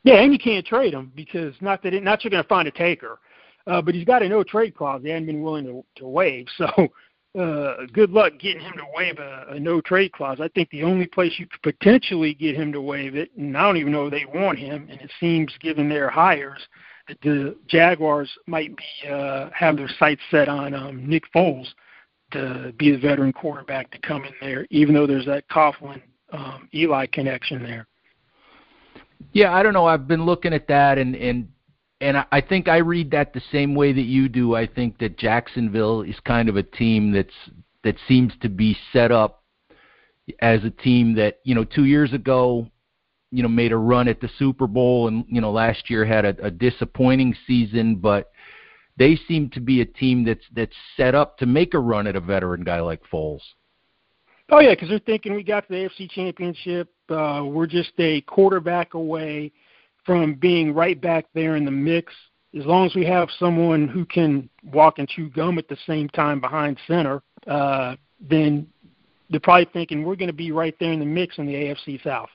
Yeah, 0.04 0.16
and 0.16 0.34
you 0.34 0.40
can't 0.40 0.66
trade 0.66 0.94
him 0.94 1.12
because 1.16 1.56
not 1.62 1.82
that 1.84 1.94
it, 1.94 2.04
not 2.04 2.24
you're 2.24 2.32
going 2.32 2.44
to 2.44 2.50
find 2.50 2.68
a 2.68 2.72
taker, 2.72 3.20
uh, 3.68 3.82
but 3.82 3.96
he's 3.96 4.06
got 4.06 4.22
a 4.22 4.30
no 4.30 4.44
trade 4.44 4.76
clause. 4.76 5.02
They 5.02 5.10
haven't 5.10 5.28
been 5.28 5.42
willing 5.42 5.66
to 5.66 5.84
to 5.96 6.08
waive, 6.08 6.48
so 6.58 6.68
uh, 7.40 7.86
good 7.94 8.12
luck 8.12 8.34
getting 8.40 8.62
him 8.62 8.74
to 8.74 8.86
waive 8.96 9.18
a, 9.18 9.46
a 9.50 9.60
no 9.60 9.82
trade 9.82 10.12
clause. 10.12 10.40
I 10.42 10.50
think 10.50 10.70
the 10.70 10.84
only 10.84 11.08
place 11.08 11.34
you 11.38 11.48
could 11.48 11.62
potentially 11.62 12.34
get 12.34 12.56
him 12.56 12.72
to 12.74 12.82
waive 12.82 13.16
it, 13.16 13.32
and 13.38 13.58
I 13.58 13.62
don't 13.62 13.78
even 13.78 13.94
know 13.94 14.08
if 14.08 14.12
they 14.12 14.26
want 14.26 14.60
him, 14.60 14.88
and 14.90 15.00
it 15.00 15.12
seems 15.20 15.52
given 15.60 15.88
their 15.88 16.10
hires 16.10 16.62
that 17.08 17.20
the 17.22 17.56
Jaguars 17.68 18.30
might 18.48 18.76
be 18.76 19.10
uh, 19.10 19.50
have 19.54 19.78
their 19.78 19.90
sights 20.00 20.22
set 20.32 20.48
on 20.48 20.74
um, 20.74 21.08
Nick 21.10 21.24
Foles 21.34 21.68
to 22.32 22.74
be 22.78 22.92
the 22.92 22.98
veteran 22.98 23.32
quarterback 23.32 23.92
to 23.92 24.00
come 24.00 24.26
in 24.26 24.34
there, 24.42 24.66
even 24.70 24.94
though 24.94 25.08
there's 25.08 25.26
that 25.26 25.48
Coughlin 25.50 26.02
um, 26.32 26.68
Eli 26.74 27.06
connection 27.08 27.64
there. 27.64 27.88
Yeah, 29.32 29.54
I 29.54 29.64
don't 29.64 29.74
know. 29.74 29.86
I've 29.86 30.08
been 30.08 30.26
looking 30.26 30.54
at 30.54 30.68
that, 30.68 30.98
and 30.98 31.16
and 31.16 31.50
and 32.02 32.26
I 32.32 32.42
think 32.42 32.68
I 32.68 32.78
read 32.78 33.12
that 33.12 33.34
the 33.34 33.42
same 33.52 33.76
way 33.76 33.94
that 33.94 34.02
you 34.02 34.28
do. 34.28 34.56
I 34.56 34.68
think 34.68 34.98
that 35.00 35.18
Jacksonville 35.18 36.02
is 36.02 36.20
kind 36.26 36.50
of 36.50 36.58
a 36.58 36.64
team 36.64 37.12
that's 37.12 37.34
that 37.84 37.96
seems 38.08 38.34
to 38.42 38.50
be 38.50 38.78
set 38.92 39.12
up 39.12 39.44
as 40.42 40.64
a 40.64 40.70
team 40.70 41.16
that 41.16 41.40
you 41.44 41.56
know 41.56 41.64
two 41.64 41.86
years 41.86 42.14
ago 42.14 42.68
you 43.32 43.42
know 43.42 43.50
made 43.50 43.72
a 43.72 43.78
run 43.78 44.08
at 44.08 44.22
the 44.22 44.30
Super 44.38 44.68
Bowl 44.68 45.08
and 45.08 45.26
you 45.28 45.42
know 45.42 45.52
last 45.52 45.90
year 45.90 46.06
had 46.06 46.26
a, 46.26 46.46
a 46.46 46.52
disappointing 46.52 47.36
season, 47.48 47.96
but 47.96 48.32
they 48.98 49.16
seem 49.28 49.50
to 49.50 49.60
be 49.60 49.82
a 49.82 49.86
team 49.86 50.24
that's 50.24 50.46
that's 50.54 50.76
set 50.96 51.16
up 51.16 51.38
to 51.40 51.46
make 51.46 51.74
a 51.74 51.80
run 51.80 52.06
at 52.06 52.16
a 52.16 52.20
veteran 52.20 52.64
guy 52.64 52.80
like 52.80 53.02
Foles. 53.12 53.42
Oh 54.50 54.60
yeah, 54.60 54.72
because 54.72 54.90
they're 54.90 55.00
thinking 55.00 55.34
we 55.34 55.44
got 55.44 55.68
the 55.68 55.76
AFC 55.76 56.10
Championship. 56.12 56.90
Uh, 57.10 57.44
we're 57.46 57.68
just 57.68 57.92
a 58.00 58.22
quarterback 58.22 58.94
away 58.94 59.52
from 60.06 60.36
being 60.36 60.74
right 60.74 61.00
back 61.00 61.26
there 61.34 61.56
in 61.56 61.66
the 61.66 61.72
mix. 61.72 62.14
As 62.58 62.66
long 62.66 62.86
as 62.86 62.94
we 62.94 63.06
have 63.06 63.30
someone 63.40 63.88
who 63.88 64.06
can 64.06 64.50
walk 64.72 65.00
and 65.00 65.08
chew 65.08 65.30
gum 65.30 65.58
at 65.58 65.68
the 65.68 65.78
same 65.88 66.08
time 66.10 66.40
behind 66.40 66.78
center, 66.88 67.24
uh, 67.48 67.96
then 68.20 68.68
they're 69.30 69.40
probably 69.40 69.68
thinking 69.74 70.04
we're 70.04 70.16
going 70.16 70.28
to 70.28 70.34
be 70.34 70.52
right 70.52 70.76
there 70.80 70.92
in 70.92 71.00
the 71.00 71.06
mix 71.06 71.38
in 71.40 71.48
the 71.48 71.54
AFC 71.54 72.04
South. 72.04 72.30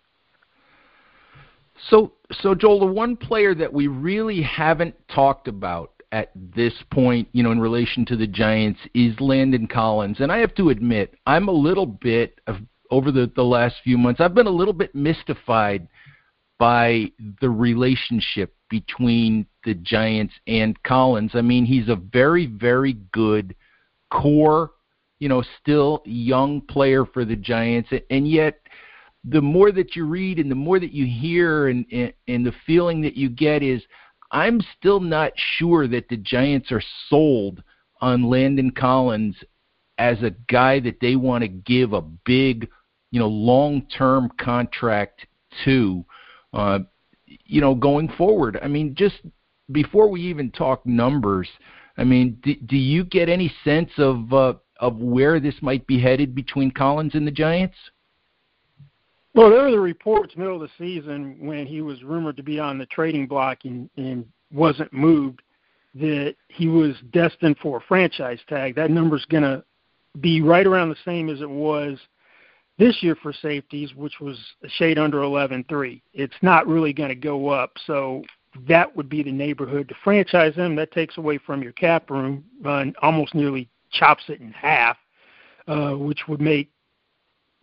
So, 1.91 2.13
so 2.43 2.55
Joel, 2.55 2.81
the 2.81 2.87
one 2.87 3.17
player 3.17 3.55
that 3.55 3.73
we 3.73 3.87
really 3.87 4.43
haven't 4.43 4.97
talked 5.09 5.47
about 5.47 5.93
at 6.13 6.31
this 6.35 6.73
point, 6.91 7.29
you 7.33 7.43
know, 7.43 7.53
in 7.53 7.61
relation 7.61 8.05
to 8.07 8.17
the 8.17 8.27
Giants 8.27 8.81
is 8.95 9.19
Landon 9.21 9.67
Collins, 9.67 10.21
and 10.21 10.33
I 10.33 10.39
have 10.39 10.55
to 10.57 10.71
admit, 10.71 11.15
I'm 11.27 11.49
a 11.49 11.53
little 11.53 11.87
bit 11.87 12.41
of 12.47 12.57
over 12.91 13.13
the 13.13 13.31
the 13.37 13.43
last 13.43 13.77
few 13.85 13.99
months, 13.99 14.21
I've 14.21 14.35
been 14.35 14.47
a 14.47 14.51
little 14.51 14.73
bit 14.73 14.95
mystified 14.95 15.87
by 16.59 17.13
the 17.41 17.51
relationship 17.51 18.55
between 18.71 19.47
the 19.65 19.75
Giants 19.75 20.35
and 20.47 20.81
Collins. 20.83 21.33
I 21.35 21.41
mean, 21.41 21.65
he's 21.65 21.89
a 21.89 21.97
very, 21.97 22.47
very 22.47 22.95
good 23.13 23.55
core, 24.11 24.73
you 25.21 25.29
know, 25.29 25.43
still 25.61 26.03
young 26.05 26.61
player 26.63 27.05
for 27.05 27.25
the 27.25 27.37
Giants, 27.37 27.91
and 28.11 28.29
yet 28.29 28.61
the 29.25 29.41
more 29.41 29.73
that 29.73 29.95
you 29.95 30.07
read 30.07 30.39
and 30.39 30.51
the 30.51 30.55
more 30.55 30.79
that 30.79 30.93
you 30.93 31.05
hear 31.05 31.69
and, 31.69 31.85
and, 31.93 32.13
and 32.29 32.47
the 32.47 32.55
feeling 32.67 33.01
that 33.03 33.17
you 33.17 33.29
get 33.29 33.63
is 33.63 33.83
I'm 34.31 34.61
still 34.79 35.01
not 35.01 35.33
sure 35.37 35.89
that 35.89 36.09
the 36.09 36.17
Giants 36.17 36.71
are 36.71 36.83
sold 37.09 37.63
on 38.01 38.29
Landon 38.29 38.71
Collins 38.71 39.37
as 39.99 40.23
a 40.23 40.35
guy 40.49 40.81
that 40.81 41.01
they 41.01 41.17
want 41.17 41.43
to 41.43 41.49
give 41.49 41.93
a 41.93 42.01
big, 42.01 42.69
you 43.11 43.19
know, 43.19 43.29
long-term 43.29 44.31
contract 44.39 45.27
to, 45.65 46.05
uh, 46.53 46.81
you 47.27 47.61
know, 47.61 47.75
going 47.75 48.09
forward. 48.09 48.59
I 48.63 48.69
mean, 48.69 48.95
just 48.95 49.17
before 49.73 50.09
we 50.09 50.23
even 50.23 50.51
talk 50.51 50.87
numbers, 50.87 51.49
I 51.97 52.05
mean, 52.05 52.39
do, 52.43 52.55
do 52.55 52.77
you 52.77 53.05
get 53.05 53.29
any 53.29 53.53
sense 53.65 53.91
of 53.99 54.33
uh, 54.33 54.55
of 54.79 54.97
where 54.99 55.41
this 55.41 55.57
might 55.61 55.87
be 55.87 56.01
headed 56.01 56.35
between 56.35 56.71
Collins 56.71 57.15
and 57.15 57.27
the 57.27 57.33
Giants? 57.33 57.77
Well, 59.39 59.51
there 59.51 59.63
were 59.63 59.71
the 59.71 59.79
reports 59.79 60.37
middle 60.37 60.57
of 60.57 60.63
the 60.63 60.85
season 60.85 61.37
when 61.39 61.65
he 61.65 61.81
was 61.81 62.03
rumored 62.03 62.37
to 62.39 62.43
be 62.43 62.59
on 62.59 62.77
the 62.77 62.87
trading 62.87 63.29
block 63.29 63.59
and, 63.63 63.89
and 63.97 64.27
wasn't 64.53 64.93
moved 64.93 65.43
that 65.95 66.35
he 66.49 66.67
was 66.67 66.97
destined 67.13 67.57
for 67.63 67.77
a 67.77 67.81
franchise 67.83 68.41
tag. 68.49 68.75
That 68.75 68.91
number's 68.91 69.25
going 69.27 69.45
to 69.45 69.63
be 70.21 70.43
right 70.43 70.67
around 70.67 70.89
the 70.89 70.97
same 71.05 71.29
as 71.29 71.41
it 71.41 71.49
was 71.49 72.01
this 72.79 73.01
year 73.01 73.15
for 73.15 73.33
safeties, 73.33 73.95
which 73.95 74.19
was 74.21 74.37
a 74.65 74.69
shade 74.71 74.99
under 74.99 75.19
11.3. 75.19 76.03
It's 76.15 76.35
not 76.43 76.67
really 76.67 76.93
going 76.93 77.11
to 77.11 77.15
go 77.15 77.49
up, 77.49 77.71
so 77.87 78.25
that 78.67 78.97
would 78.97 79.09
be 79.09 79.23
the 79.23 79.31
neighborhood 79.31 79.89
to 79.91 79.95
franchise 80.03 80.57
him. 80.57 80.75
That 80.75 80.91
takes 80.91 81.17
away 81.17 81.39
from 81.39 81.63
your 81.63 81.71
cap 81.75 82.11
room 82.11 82.45
and 82.65 82.97
almost 83.03 83.37
nearly 83.37 83.69
chops 83.93 84.25
it 84.27 84.41
in 84.41 84.51
half, 84.51 84.97
uh, 85.69 85.93
which 85.93 86.27
would 86.27 86.41
make 86.41 86.73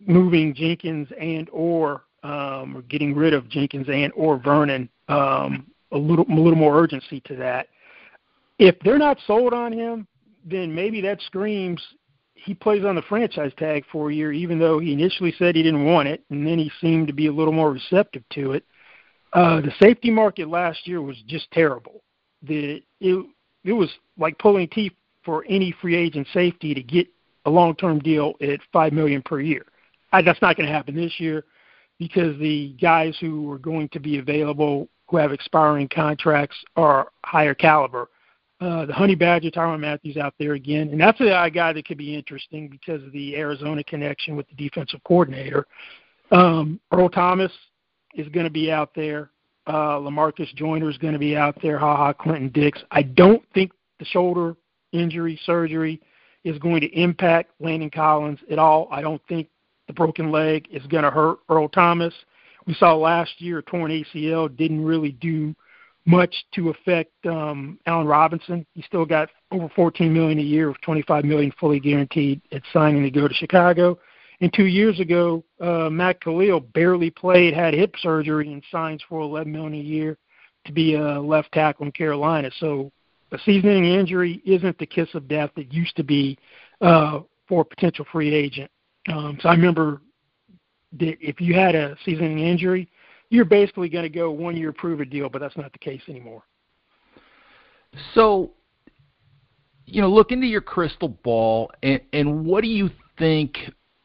moving 0.00 0.54
Jenkins 0.54 1.08
and 1.20 1.48
or 1.52 2.04
um, 2.22 2.76
or 2.76 2.82
getting 2.82 3.14
rid 3.14 3.34
of 3.34 3.48
Jenkins 3.48 3.88
and 3.88 4.12
or 4.16 4.38
Vernon 4.38 4.88
um, 5.08 5.66
a 5.92 5.98
little 5.98 6.26
a 6.28 6.34
little 6.34 6.56
more 6.56 6.78
urgency 6.78 7.20
to 7.22 7.36
that. 7.36 7.68
If 8.58 8.76
they're 8.80 8.98
not 8.98 9.18
sold 9.26 9.52
on 9.52 9.72
him, 9.72 10.06
then 10.44 10.74
maybe 10.74 11.00
that 11.02 11.20
screams 11.22 11.80
he 12.34 12.54
plays 12.54 12.84
on 12.84 12.94
the 12.94 13.02
franchise 13.02 13.52
tag 13.58 13.84
for 13.90 14.10
a 14.10 14.14
year, 14.14 14.32
even 14.32 14.58
though 14.58 14.78
he 14.78 14.92
initially 14.92 15.34
said 15.36 15.56
he 15.56 15.62
didn't 15.62 15.84
want 15.84 16.06
it, 16.06 16.22
and 16.30 16.46
then 16.46 16.58
he 16.58 16.70
seemed 16.80 17.08
to 17.08 17.12
be 17.12 17.26
a 17.26 17.32
little 17.32 17.52
more 17.52 17.72
receptive 17.72 18.22
to 18.32 18.52
it. 18.52 18.64
Uh, 19.32 19.60
the 19.60 19.72
safety 19.80 20.10
market 20.10 20.48
last 20.48 20.86
year 20.86 21.02
was 21.02 21.16
just 21.26 21.50
terrible. 21.50 22.02
The 22.42 22.82
it 23.00 23.26
it 23.64 23.72
was 23.72 23.90
like 24.16 24.38
pulling 24.38 24.68
teeth 24.68 24.92
for 25.24 25.44
any 25.48 25.74
free 25.80 25.96
agent 25.96 26.28
safety 26.32 26.72
to 26.72 26.82
get 26.82 27.08
a 27.46 27.50
long-term 27.50 27.98
deal 27.98 28.34
at 28.40 28.60
five 28.72 28.92
million 28.92 29.22
per 29.22 29.40
year. 29.40 29.64
I, 30.16 30.22
that's 30.22 30.40
not 30.40 30.56
going 30.56 30.66
to 30.66 30.72
happen 30.72 30.94
this 30.94 31.20
year 31.20 31.44
because 31.98 32.38
the 32.38 32.74
guys 32.80 33.16
who 33.20 33.50
are 33.50 33.58
going 33.58 33.88
to 33.90 34.00
be 34.00 34.18
available 34.18 34.88
who 35.08 35.18
have 35.18 35.30
expiring 35.30 35.88
contracts 35.88 36.56
are 36.76 37.08
higher 37.24 37.54
caliber. 37.54 38.08
Uh, 38.60 38.86
the 38.86 38.92
Honey 38.94 39.14
Badger, 39.14 39.50
Tyrann 39.50 39.80
Mathieu 39.80 40.18
out 40.20 40.32
there 40.38 40.54
again, 40.54 40.88
and 40.88 40.98
that's 40.98 41.20
a 41.20 41.50
guy 41.52 41.74
that 41.74 41.86
could 41.86 41.98
be 41.98 42.14
interesting 42.14 42.68
because 42.68 43.02
of 43.02 43.12
the 43.12 43.36
Arizona 43.36 43.84
connection 43.84 44.34
with 44.36 44.48
the 44.48 44.54
defensive 44.54 45.00
coordinator. 45.04 45.66
Um, 46.30 46.80
Earl 46.90 47.10
Thomas 47.10 47.52
is 48.14 48.26
going 48.30 48.44
to 48.44 48.50
be 48.50 48.72
out 48.72 48.92
there. 48.96 49.30
Uh, 49.66 49.98
Lamarcus 49.98 50.52
Joyner 50.54 50.88
is 50.88 50.96
going 50.96 51.12
to 51.12 51.18
be 51.18 51.36
out 51.36 51.60
there. 51.60 51.78
Ha 51.78 51.96
ha, 51.96 52.12
Clinton 52.14 52.48
Dix. 52.48 52.82
I 52.90 53.02
don't 53.02 53.42
think 53.52 53.72
the 53.98 54.06
shoulder 54.06 54.56
injury 54.92 55.38
surgery 55.44 56.00
is 56.44 56.58
going 56.58 56.80
to 56.80 56.88
impact 56.98 57.50
Landon 57.60 57.90
Collins 57.90 58.38
at 58.50 58.58
all. 58.58 58.88
I 58.90 59.02
don't 59.02 59.20
think 59.28 59.48
the 59.86 59.92
broken 59.92 60.30
leg 60.30 60.66
is 60.70 60.86
going 60.86 61.04
to 61.04 61.10
hurt 61.10 61.38
Earl 61.48 61.68
Thomas. 61.68 62.14
We 62.66 62.74
saw 62.74 62.94
last 62.94 63.40
year 63.40 63.62
torn 63.62 63.90
ACL 63.90 64.54
didn't 64.56 64.84
really 64.84 65.12
do 65.12 65.54
much 66.04 66.34
to 66.54 66.70
affect 66.70 67.12
um, 67.26 67.78
Allen 67.86 68.06
Robinson. 68.06 68.64
He 68.74 68.82
still 68.82 69.04
got 69.04 69.28
over 69.50 69.68
14 69.74 70.12
million 70.12 70.38
a 70.38 70.42
year, 70.42 70.68
with 70.68 70.80
25 70.80 71.24
million 71.24 71.52
fully 71.58 71.80
guaranteed 71.80 72.40
at 72.52 72.62
signing 72.72 73.02
to 73.02 73.10
go 73.10 73.28
to 73.28 73.34
Chicago. 73.34 73.98
And 74.40 74.52
two 74.52 74.66
years 74.66 75.00
ago, 75.00 75.44
uh, 75.60 75.88
Matt 75.90 76.20
Kalil 76.20 76.60
barely 76.60 77.10
played, 77.10 77.54
had 77.54 77.74
hip 77.74 77.94
surgery, 77.98 78.52
and 78.52 78.62
signs 78.70 79.02
for 79.08 79.20
11 79.20 79.50
million 79.50 79.74
a 79.74 79.78
year 79.78 80.18
to 80.66 80.72
be 80.72 80.94
a 80.94 81.20
left 81.20 81.52
tackle 81.52 81.86
in 81.86 81.92
Carolina. 81.92 82.50
So 82.60 82.92
a 83.32 83.38
season 83.38 83.70
ending 83.70 83.94
injury 83.94 84.42
isn't 84.44 84.78
the 84.78 84.86
kiss 84.86 85.08
of 85.14 85.28
death 85.28 85.50
it 85.56 85.72
used 85.72 85.96
to 85.96 86.04
be 86.04 86.38
uh, 86.80 87.20
for 87.48 87.62
a 87.62 87.64
potential 87.64 88.04
free 88.12 88.34
agent. 88.34 88.70
Um, 89.08 89.38
so 89.40 89.48
I 89.48 89.52
remember 89.52 90.02
that 90.98 91.16
if 91.20 91.40
you 91.40 91.54
had 91.54 91.74
a 91.74 91.96
season 92.04 92.24
ending 92.24 92.46
injury, 92.46 92.88
you're 93.30 93.44
basically 93.44 93.88
going 93.88 94.04
to 94.04 94.08
go 94.08 94.30
one 94.30 94.56
year 94.56 94.72
prove 94.72 95.00
a 95.00 95.04
deal, 95.04 95.28
but 95.28 95.40
that's 95.40 95.56
not 95.56 95.72
the 95.72 95.78
case 95.78 96.02
anymore. 96.08 96.42
So, 98.14 98.52
you 99.84 100.00
know, 100.00 100.08
look 100.08 100.32
into 100.32 100.46
your 100.46 100.60
crystal 100.60 101.08
ball, 101.08 101.70
and, 101.82 102.00
and 102.12 102.44
what 102.44 102.62
do 102.62 102.68
you 102.68 102.90
think 103.18 103.58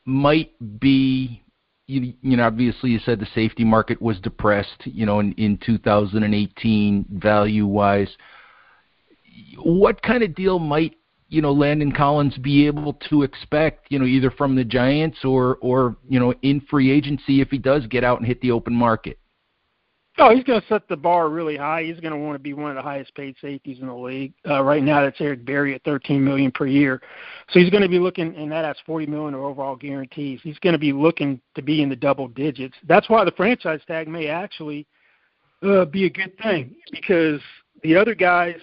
might 0.05 0.51
be? 0.79 1.43
You, 1.87 2.13
you 2.21 2.37
know, 2.37 2.43
obviously, 2.43 2.91
you 2.91 2.99
said 2.99 3.19
the 3.19 3.27
safety 3.35 3.65
market 3.65 4.01
was 4.01 4.19
depressed. 4.19 4.85
You 4.85 5.05
know, 5.05 5.19
in, 5.19 5.33
in 5.33 5.57
2018, 5.65 7.05
value 7.11 7.65
wise, 7.65 8.09
what 9.57 10.01
kind 10.01 10.23
of 10.23 10.33
deal 10.35 10.57
might 10.57 10.95
you 11.31 11.41
know 11.41 11.51
Landon 11.51 11.91
Collins 11.93 12.37
be 12.37 12.67
able 12.67 12.93
to 13.09 13.23
expect, 13.23 13.87
you 13.89 13.97
know, 13.97 14.05
either 14.05 14.29
from 14.29 14.55
the 14.55 14.63
Giants 14.63 15.19
or 15.23 15.57
or 15.61 15.95
you 16.07 16.19
know 16.19 16.33
in 16.43 16.61
free 16.69 16.91
agency 16.91 17.41
if 17.41 17.49
he 17.49 17.57
does 17.57 17.87
get 17.87 18.03
out 18.03 18.19
and 18.19 18.27
hit 18.27 18.39
the 18.41 18.51
open 18.51 18.73
market? 18.73 19.17
Oh, 20.17 20.35
he's 20.35 20.43
going 20.43 20.59
to 20.61 20.67
set 20.67 20.87
the 20.89 20.97
bar 20.97 21.29
really 21.29 21.55
high. 21.55 21.83
He's 21.83 22.01
going 22.01 22.11
to 22.11 22.19
want 22.19 22.35
to 22.35 22.39
be 22.39 22.53
one 22.53 22.69
of 22.69 22.75
the 22.75 22.81
highest 22.81 23.15
paid 23.15 23.35
safeties 23.41 23.79
in 23.79 23.87
the 23.87 23.95
league. 23.95 24.33
Uh, 24.47 24.61
right 24.61 24.83
now, 24.83 25.01
that's 25.01 25.21
Eric 25.21 25.45
Berry 25.45 25.73
at 25.73 25.83
13 25.83 26.23
million 26.23 26.51
per 26.51 26.67
year. 26.67 27.01
So 27.49 27.59
he's 27.59 27.69
going 27.69 27.81
to 27.81 27.89
be 27.89 27.97
looking, 27.97 28.35
and 28.35 28.51
that 28.51 28.65
has 28.65 28.75
40 28.85 29.05
million 29.05 29.33
of 29.33 29.39
overall 29.39 29.77
guarantees. 29.77 30.41
He's 30.43 30.59
going 30.59 30.73
to 30.73 30.79
be 30.79 30.91
looking 30.91 31.39
to 31.55 31.61
be 31.61 31.81
in 31.81 31.87
the 31.87 31.95
double 31.95 32.27
digits. 32.27 32.75
That's 32.87 33.09
why 33.09 33.23
the 33.23 33.31
franchise 33.31 33.79
tag 33.87 34.09
may 34.09 34.27
actually 34.27 34.85
uh, 35.63 35.85
be 35.85 36.05
a 36.05 36.09
good 36.09 36.37
thing 36.43 36.75
because 36.91 37.39
the 37.81 37.95
other 37.95 38.13
guys 38.13 38.59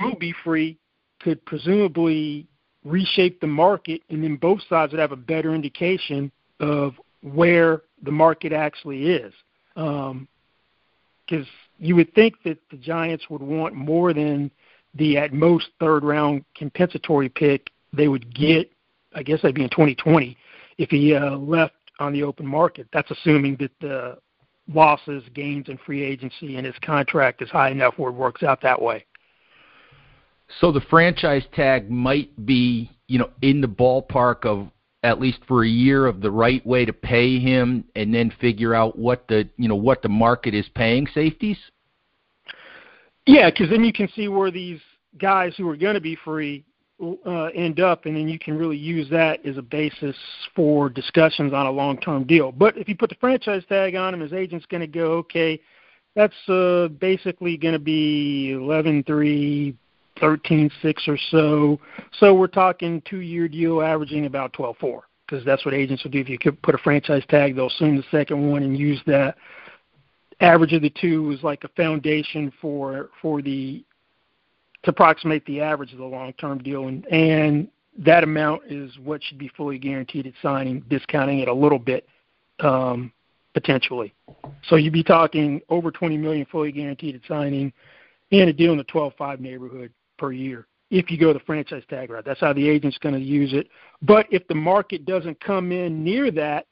will 0.00 0.16
be 0.16 0.34
free 0.42 0.78
could 1.26 1.44
presumably 1.44 2.46
reshape 2.84 3.40
the 3.40 3.48
market, 3.48 4.00
and 4.10 4.22
then 4.22 4.36
both 4.36 4.60
sides 4.68 4.92
would 4.92 5.00
have 5.00 5.10
a 5.10 5.16
better 5.16 5.56
indication 5.56 6.30
of 6.60 6.94
where 7.20 7.82
the 8.04 8.12
market 8.12 8.52
actually 8.52 9.10
is. 9.10 9.34
Because 9.74 10.12
um, 10.12 10.28
you 11.80 11.96
would 11.96 12.14
think 12.14 12.34
that 12.44 12.58
the 12.70 12.76
Giants 12.76 13.28
would 13.28 13.42
want 13.42 13.74
more 13.74 14.12
than 14.12 14.52
the 14.94 15.18
at 15.18 15.32
most 15.32 15.66
third 15.80 16.04
round 16.04 16.44
compensatory 16.54 17.28
pick 17.28 17.70
they 17.92 18.06
would 18.06 18.32
get. 18.32 18.70
I 19.12 19.24
guess 19.24 19.42
that'd 19.42 19.56
be 19.56 19.64
in 19.64 19.70
2020 19.70 20.36
if 20.78 20.90
he 20.90 21.12
uh, 21.12 21.36
left 21.38 21.74
on 21.98 22.12
the 22.12 22.22
open 22.22 22.46
market. 22.46 22.86
That's 22.92 23.10
assuming 23.10 23.56
that 23.56 23.72
the 23.80 24.18
losses, 24.72 25.24
gains, 25.34 25.68
and 25.70 25.80
free 25.80 26.04
agency 26.04 26.54
and 26.54 26.64
his 26.64 26.76
contract 26.82 27.42
is 27.42 27.50
high 27.50 27.70
enough 27.70 27.94
where 27.96 28.10
it 28.10 28.14
works 28.14 28.44
out 28.44 28.62
that 28.62 28.80
way. 28.80 29.04
So 30.60 30.72
the 30.72 30.80
franchise 30.82 31.44
tag 31.54 31.90
might 31.90 32.46
be, 32.46 32.90
you 33.08 33.18
know, 33.18 33.30
in 33.42 33.60
the 33.60 33.68
ballpark 33.68 34.44
of 34.44 34.68
at 35.02 35.20
least 35.20 35.38
for 35.46 35.64
a 35.64 35.68
year 35.68 36.06
of 36.06 36.20
the 36.20 36.30
right 36.30 36.66
way 36.66 36.84
to 36.84 36.92
pay 36.92 37.38
him 37.38 37.84
and 37.94 38.12
then 38.12 38.32
figure 38.40 38.74
out 38.74 38.98
what 38.98 39.28
the, 39.28 39.48
you 39.56 39.68
know, 39.68 39.76
what 39.76 40.02
the 40.02 40.08
market 40.08 40.54
is 40.54 40.68
paying 40.74 41.06
safeties? 41.14 41.58
Yeah, 43.26 43.50
cuz 43.50 43.68
then 43.70 43.84
you 43.84 43.92
can 43.92 44.08
see 44.08 44.28
where 44.28 44.50
these 44.50 44.80
guys 45.18 45.54
who 45.56 45.68
are 45.68 45.76
going 45.76 45.94
to 45.94 46.00
be 46.00 46.16
free 46.16 46.64
uh, 47.26 47.50
end 47.54 47.78
up, 47.78 48.06
and 48.06 48.16
then 48.16 48.28
you 48.28 48.38
can 48.38 48.56
really 48.56 48.76
use 48.76 49.08
that 49.10 49.44
as 49.44 49.58
a 49.58 49.62
basis 49.62 50.16
for 50.54 50.88
discussions 50.88 51.52
on 51.52 51.66
a 51.66 51.70
long-term 51.70 52.24
deal. 52.24 52.50
But 52.52 52.78
if 52.78 52.88
you 52.88 52.96
put 52.96 53.10
the 53.10 53.16
franchise 53.16 53.64
tag 53.68 53.94
on 53.96 54.14
him, 54.14 54.20
his 54.20 54.32
agent's 54.32 54.66
going 54.66 54.80
to 54.80 54.86
go, 54.86 55.12
okay, 55.18 55.60
that's 56.14 56.48
uh, 56.48 56.88
basically 56.98 57.56
going 57.58 57.74
to 57.74 57.78
be 57.78 58.52
eleven 58.52 59.02
three 59.04 59.76
thirteen 60.20 60.70
six 60.82 61.06
or 61.08 61.18
so. 61.30 61.78
So 62.18 62.34
we're 62.34 62.46
talking 62.46 63.02
two 63.08 63.20
year 63.20 63.48
deal 63.48 63.82
averaging 63.82 64.26
about 64.26 64.52
twelve 64.52 64.76
four 64.78 65.04
because 65.26 65.44
that's 65.44 65.64
what 65.64 65.74
agents 65.74 66.04
will 66.04 66.10
do. 66.10 66.20
If 66.20 66.28
you 66.28 66.38
could 66.38 66.60
put 66.62 66.74
a 66.74 66.78
franchise 66.78 67.24
tag, 67.28 67.56
they'll 67.56 67.66
assume 67.66 67.96
the 67.96 68.04
second 68.10 68.50
one 68.50 68.62
and 68.62 68.78
use 68.78 69.00
that 69.06 69.36
average 70.40 70.72
of 70.72 70.82
the 70.82 70.90
two 70.90 71.30
is 71.32 71.42
like 71.42 71.64
a 71.64 71.68
foundation 71.68 72.52
for 72.60 73.10
for 73.22 73.42
the 73.42 73.84
to 74.82 74.90
approximate 74.90 75.44
the 75.46 75.60
average 75.60 75.92
of 75.92 75.98
the 75.98 76.04
long 76.04 76.32
term 76.34 76.58
deal 76.58 76.88
and 76.88 77.06
and 77.06 77.68
that 77.98 78.24
amount 78.24 78.62
is 78.68 78.96
what 78.98 79.22
should 79.22 79.38
be 79.38 79.48
fully 79.56 79.78
guaranteed 79.78 80.26
at 80.26 80.34
signing, 80.42 80.84
discounting 80.88 81.40
it 81.40 81.48
a 81.48 81.54
little 81.54 81.78
bit 81.78 82.06
um, 82.60 83.12
potentially. 83.54 84.12
So 84.68 84.76
you'd 84.76 84.92
be 84.92 85.02
talking 85.02 85.60
over 85.68 85.90
20 85.90 86.16
million 86.18 86.46
fully 86.50 86.72
guaranteed 86.72 87.14
at 87.14 87.22
signing, 87.26 87.72
and 88.32 88.50
a 88.50 88.52
deal 88.52 88.72
in 88.72 88.78
the 88.78 88.84
12.5 88.84 89.40
neighborhood 89.40 89.92
per 90.18 90.32
year 90.32 90.66
if 90.90 91.10
you 91.10 91.18
go 91.18 91.32
the 91.32 91.40
franchise 91.40 91.82
tag 91.88 92.10
route. 92.10 92.24
That's 92.24 92.40
how 92.40 92.52
the 92.52 92.68
agent's 92.68 92.98
going 92.98 93.14
to 93.14 93.20
use 93.20 93.52
it. 93.52 93.68
But 94.02 94.26
if 94.30 94.46
the 94.48 94.54
market 94.54 95.04
doesn't 95.04 95.40
come 95.40 95.72
in 95.72 96.04
near 96.04 96.30
that, 96.32 96.66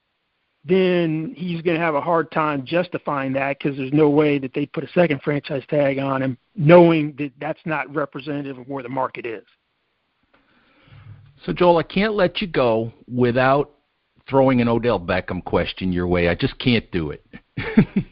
then 0.64 1.34
he's 1.36 1.60
going 1.60 1.76
to 1.76 1.82
have 1.82 1.94
a 1.94 2.00
hard 2.00 2.30
time 2.30 2.64
justifying 2.64 3.32
that 3.34 3.58
because 3.58 3.76
there's 3.76 3.92
no 3.92 4.08
way 4.08 4.38
that 4.38 4.54
they 4.54 4.66
put 4.66 4.82
a 4.82 4.88
second 4.88 5.20
franchise 5.22 5.62
tag 5.68 5.98
on 5.98 6.22
him, 6.22 6.38
knowing 6.56 7.14
that 7.18 7.32
that's 7.38 7.60
not 7.66 7.92
representative 7.94 8.58
of 8.58 8.66
where 8.66 8.82
the 8.82 8.88
market 8.88 9.26
is. 9.26 9.44
So, 11.44 11.52
Joel, 11.52 11.76
I 11.76 11.82
can't 11.82 12.14
let 12.14 12.40
you 12.40 12.46
go 12.46 12.92
without 13.12 13.72
throwing 14.26 14.62
an 14.62 14.68
Odell 14.68 14.98
Beckham 14.98 15.44
question 15.44 15.92
your 15.92 16.06
way. 16.06 16.28
I 16.28 16.34
just 16.34 16.58
can't 16.58 16.90
do 16.90 17.10
it. 17.10 17.26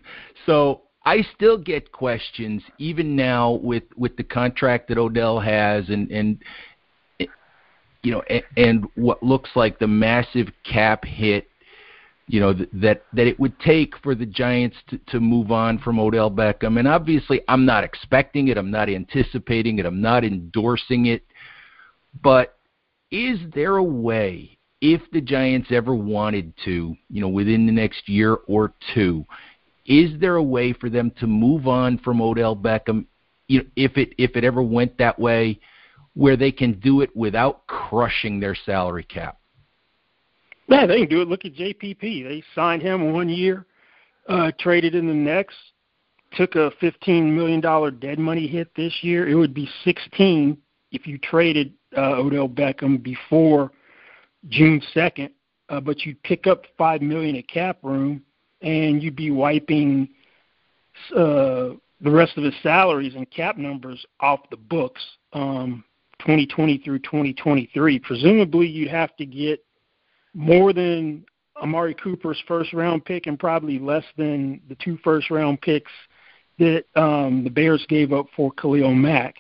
so, 0.47 0.83
I 1.05 1.23
still 1.35 1.59
get 1.59 1.93
questions 1.93 2.63
even 2.79 3.17
now 3.17 3.53
with 3.53 3.85
with 3.97 4.17
the 4.17 4.23
contract 4.23 4.89
that 4.89 4.99
Odell 4.99 5.41
has 5.41 5.89
and 5.89 6.11
and 6.11 6.39
you 8.03 8.13
know 8.13 8.23
and, 8.29 8.43
and 8.57 8.87
what 8.95 9.23
looks 9.23 9.51
like 9.55 9.79
the 9.79 9.87
massive 9.87 10.49
cap 10.65 11.05
hit 11.05 11.49
you 12.29 12.41
know 12.41 12.53
that 12.53 13.03
that 13.13 13.27
it 13.27 13.39
would 13.41 13.59
take 13.61 13.95
for 13.99 14.15
the 14.15 14.27
Giants 14.27 14.77
to, 14.89 14.99
to 15.09 15.21
move 15.21 15.51
on 15.51 15.79
from 15.79 15.99
Odell 15.99 16.31
Beckham. 16.31 16.79
And 16.79 16.87
obviously 16.87 17.43
I'm 17.49 17.67
not 17.67 17.85
expecting 17.85 18.49
it. 18.49 18.57
I'm 18.57 18.71
not 18.71 18.89
anticipating 18.89 19.79
it. 19.81 19.87
I'm 19.87 20.01
not 20.01 20.25
endorsing 20.25 21.07
it. 21.07 21.25
But 22.23 22.57
is 23.11 23.39
there 23.55 23.77
a 23.77 23.83
way 23.83 24.57
if 24.81 25.01
the 25.13 25.21
Giants 25.21 25.69
ever 25.73 25.95
wanted 25.95 26.53
to 26.65 26.95
you 27.11 27.21
know 27.21 27.29
within 27.29 27.67
the 27.67 27.73
next 27.73 28.09
year 28.09 28.39
or 28.47 28.73
two 28.95 29.27
is 29.87 30.19
there 30.21 30.37
a 30.37 30.43
way 30.43 30.73
for 30.73 30.89
them 30.89 31.11
to 31.19 31.27
move 31.27 31.67
on 31.67 31.99
from 31.99 32.21
Odell 32.21 32.57
Beckham, 32.57 33.07
you 33.49 33.61
know, 33.61 33.65
if 33.77 33.97
it 33.97 34.15
if 34.19 34.37
it 34.37 34.45
ever 34.45 34.63
went 34.63 34.97
that 34.99 35.19
way, 35.19 35.59
where 36.15 36.37
they 36.37 36.53
can 36.53 36.79
do 36.81 37.01
it 37.01 37.15
without 37.17 37.67
crushing 37.67 38.39
their 38.41 38.55
salary 38.55 39.05
cap? 39.05 39.39
Yeah, 40.69 40.87
they 40.87 41.01
can 41.01 41.09
do 41.09 41.23
it. 41.23 41.29
Look 41.29 41.45
at 41.45 41.55
JPP. 41.55 42.01
They 42.01 42.43
signed 42.55 42.83
him 42.83 43.13
one 43.13 43.29
year, 43.29 43.67
uh, 44.29 44.53
traded 44.59 44.95
in 44.95 45.07
the 45.07 45.15
next, 45.15 45.57
took 46.37 46.55
a 46.55 46.71
fifteen 46.81 47.35
million 47.35 47.61
dollar 47.61 47.91
dead 47.91 48.19
money 48.19 48.47
hit 48.47 48.75
this 48.77 48.95
year. 49.03 49.29
It 49.29 49.35
would 49.35 49.55
be 49.55 49.69
sixteen 49.85 50.57
if 50.93 51.07
you 51.07 51.19
traded 51.19 51.73
uh, 51.97 52.13
Odell 52.13 52.49
Beckham 52.49 53.03
before 53.03 53.73
June 54.49 54.81
second, 54.95 55.31
uh, 55.69 55.81
but 55.81 56.05
you'd 56.05 56.23
pick 56.23 56.47
up 56.47 56.65
five 56.79 57.03
million 57.03 57.37
at 57.37 57.49
cap 57.49 57.79
room 57.83 58.23
and 58.63 59.03
you'd 59.03 59.17
be 59.17 59.31
wiping 59.31 60.09
uh, 61.17 61.71
the 62.01 62.11
rest 62.11 62.37
of 62.37 62.45
his 62.45 62.55
salaries 62.63 63.15
and 63.15 63.31
cap 63.31 63.57
numbers 63.57 64.05
off 64.21 64.41
the 64.51 64.57
books, 64.57 65.03
um, 65.33 65.85
2020 66.21 66.79
through 66.79 66.99
2023. 67.01 67.99
Presumably, 67.99 68.67
you'd 68.67 68.89
have 68.89 69.15
to 69.17 69.27
get 69.27 69.65
more 70.35 70.73
than 70.73 71.25
Amari 71.61 71.95
Cooper's 71.95 72.43
first 72.49 72.73
round 72.73 73.05
pick 73.05 73.27
and 73.27 73.39
probably 73.39 73.79
less 73.79 74.05
than 74.17 74.61
the 74.69 74.77
two 74.77 74.99
first 75.05 75.31
round 75.31 75.61
picks 75.61 75.93
that 76.59 76.85
um, 76.97 77.45
the 77.45 77.51
Bears 77.51 77.85
gave 77.89 78.13
up 78.13 78.27
for 78.37 78.53
Khalil 78.53 78.95
Mack. 78.95 79.37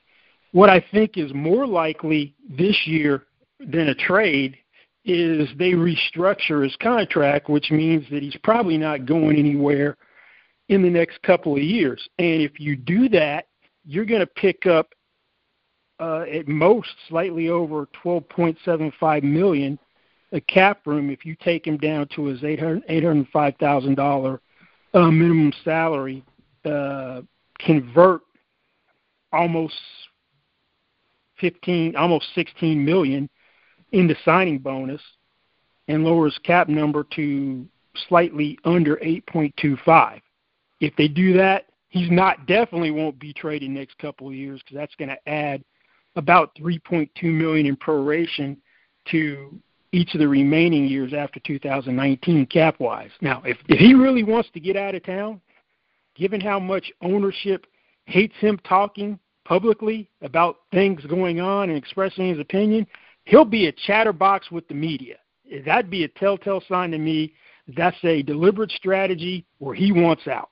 What 0.52 0.68
I 0.68 0.84
think 0.92 1.16
is 1.16 1.32
more 1.32 1.66
likely 1.66 2.34
this 2.48 2.86
year 2.86 3.24
than 3.58 3.88
a 3.88 3.94
trade 3.94 4.56
is 5.04 5.48
they 5.58 5.72
restructure 5.72 6.62
his 6.62 6.76
contract, 6.76 7.48
which 7.48 7.70
means 7.70 8.04
that 8.10 8.22
he's 8.22 8.36
probably 8.44 8.78
not 8.78 9.06
going 9.06 9.36
anywhere 9.36 9.96
in 10.68 10.82
the 10.82 10.90
next 10.90 11.20
couple 11.22 11.56
of 11.56 11.62
years. 11.62 12.08
And 12.18 12.40
if 12.40 12.60
you 12.60 12.76
do 12.76 13.08
that, 13.10 13.46
you're 13.84 14.04
going 14.04 14.20
to 14.20 14.26
pick 14.26 14.66
up 14.66 14.94
uh, 15.98 16.24
at 16.32 16.46
most 16.48 16.90
slightly 17.08 17.48
over 17.48 17.88
12.75 18.04 19.22
million 19.22 19.78
a 20.32 20.40
cap 20.40 20.86
room 20.86 21.10
if 21.10 21.26
you 21.26 21.36
take 21.36 21.66
him 21.66 21.76
down 21.76 22.08
to 22.14 22.24
his 22.24 22.40
$805,000 22.40 24.38
uh, 24.94 25.10
minimum 25.10 25.52
salary, 25.64 26.24
uh, 26.64 27.20
convert 27.58 28.22
almost 29.32 29.74
15, 31.38 31.96
almost 31.96 32.26
16 32.34 32.84
million 32.84 33.28
into 33.92 34.14
signing 34.24 34.58
bonus, 34.58 35.00
and 35.88 36.04
lowers 36.04 36.38
cap 36.44 36.68
number 36.68 37.04
to 37.14 37.66
slightly 38.08 38.58
under 38.64 38.96
8.25. 38.96 40.20
If 40.80 40.96
they 40.96 41.08
do 41.08 41.32
that, 41.34 41.66
he's 41.88 42.10
not 42.10 42.46
definitely 42.46 42.90
won't 42.90 43.18
be 43.18 43.32
traded 43.32 43.70
next 43.70 43.98
couple 43.98 44.28
of 44.28 44.34
years 44.34 44.60
because 44.60 44.76
that's 44.76 44.94
going 44.96 45.10
to 45.10 45.28
add 45.28 45.62
about 46.16 46.54
3.2 46.56 47.10
million 47.24 47.66
in 47.66 47.76
proration 47.76 48.56
to 49.10 49.54
each 49.92 50.14
of 50.14 50.20
the 50.20 50.28
remaining 50.28 50.86
years 50.86 51.12
after 51.12 51.38
2019 51.40 52.46
cap 52.46 52.80
wise. 52.80 53.10
Now, 53.20 53.42
if, 53.44 53.58
if 53.68 53.78
he 53.78 53.94
really 53.94 54.22
wants 54.22 54.48
to 54.54 54.60
get 54.60 54.76
out 54.76 54.94
of 54.94 55.04
town, 55.04 55.40
given 56.14 56.40
how 56.40 56.58
much 56.58 56.90
ownership 57.02 57.66
hates 58.06 58.34
him 58.38 58.58
talking 58.64 59.18
publicly 59.44 60.08
about 60.22 60.60
things 60.70 61.04
going 61.06 61.40
on 61.40 61.68
and 61.68 61.76
expressing 61.76 62.28
his 62.28 62.38
opinion, 62.38 62.86
he'll 63.24 63.44
be 63.44 63.66
a 63.66 63.72
chatterbox 63.72 64.50
with 64.50 64.66
the 64.68 64.74
media. 64.74 65.16
That'd 65.64 65.90
be 65.90 66.04
a 66.04 66.08
telltale 66.08 66.62
sign 66.68 66.90
to 66.92 66.98
me 66.98 67.34
that's 67.68 68.02
a 68.04 68.22
deliberate 68.22 68.72
strategy 68.72 69.46
where 69.58 69.74
he 69.74 69.92
wants 69.92 70.26
out. 70.26 70.50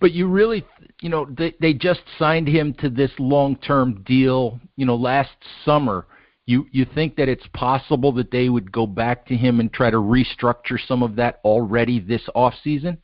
But 0.00 0.12
you 0.12 0.26
really, 0.28 0.64
you 1.00 1.08
know, 1.08 1.26
they 1.26 1.54
they 1.60 1.72
just 1.72 2.02
signed 2.18 2.48
him 2.48 2.74
to 2.80 2.90
this 2.90 3.10
long-term 3.18 4.02
deal, 4.02 4.60
you 4.76 4.84
know, 4.84 4.96
last 4.96 5.30
summer. 5.64 6.06
You 6.44 6.66
you 6.70 6.86
think 6.94 7.16
that 7.16 7.28
it's 7.28 7.46
possible 7.54 8.12
that 8.12 8.30
they 8.30 8.48
would 8.50 8.70
go 8.70 8.86
back 8.86 9.26
to 9.26 9.36
him 9.36 9.58
and 9.58 9.72
try 9.72 9.90
to 9.90 9.96
restructure 9.96 10.78
some 10.86 11.02
of 11.02 11.16
that 11.16 11.40
already 11.44 11.98
this 11.98 12.22
off 12.34 12.54
season? 12.62 12.98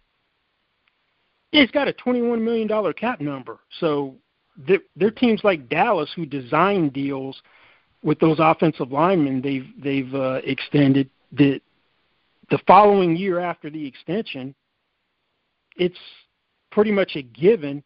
Yeah, 1.51 1.62
he's 1.62 1.70
got 1.70 1.88
a 1.88 1.94
twenty-one 1.94 2.44
million 2.44 2.68
dollar 2.68 2.92
cap 2.92 3.20
number. 3.20 3.61
So 3.81 4.16
there, 4.57 4.81
are 5.01 5.11
teams 5.11 5.41
like 5.45 5.69
Dallas 5.69 6.11
who 6.15 6.27
design 6.27 6.88
deals 6.91 7.41
with 8.03 8.19
those 8.19 8.38
offensive 8.41 8.91
linemen 8.91 9.41
they've 9.41 9.69
they've 9.83 10.15
uh, 10.15 10.41
extended 10.45 11.09
that 11.33 11.61
the 12.51 12.59
following 12.67 13.17
year 13.17 13.38
after 13.38 13.71
the 13.71 13.87
extension, 13.87 14.55
it's 15.77 15.99
pretty 16.71 16.93
much 16.93 17.17
a 17.17 17.23
given 17.23 17.83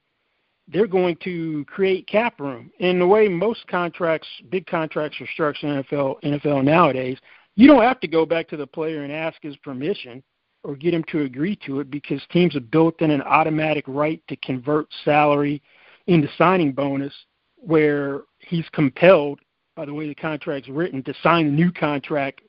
they're 0.69 0.89
going 0.89 1.17
to 1.23 1.65
create 1.67 2.09
cap 2.09 2.41
room. 2.41 2.73
And 2.81 3.01
the 3.01 3.07
way 3.07 3.29
most 3.29 3.67
contracts, 3.69 4.27
big 4.51 4.67
contracts 4.67 5.21
are 5.21 5.29
structured 5.33 5.71
in 5.71 5.83
NFL 5.85 6.21
NFL 6.23 6.65
nowadays, 6.65 7.19
you 7.55 7.69
don't 7.69 7.83
have 7.83 8.01
to 8.01 8.09
go 8.09 8.27
back 8.27 8.49
to 8.49 8.57
the 8.57 8.67
player 8.67 9.05
and 9.05 9.13
ask 9.13 9.41
his 9.43 9.57
permission 9.59 10.23
or 10.65 10.75
get 10.75 10.93
him 10.93 11.05
to 11.11 11.23
agree 11.23 11.57
to 11.65 11.81
it 11.81 11.91
because 11.91 12.21
teams 12.33 12.55
have 12.55 12.71
built 12.71 13.01
in 13.01 13.13
an 13.13 13.23
automatic 13.23 13.85
right 13.87 14.21
to 14.27 14.37
convert 14.37 14.89
salary 15.05 15.63
into 16.07 16.29
signing 16.37 16.73
bonus 16.73 17.13
where 17.57 18.23
he's 18.39 18.69
compelled 18.73 19.41
by 19.75 19.85
the 19.85 19.95
way 19.95 20.09
the 20.09 20.15
contract's 20.15 20.69
written 20.69 21.03
to 21.03 21.15
sign 21.23 21.47
a 21.47 21.51
new 21.51 21.71
contract 21.71 22.41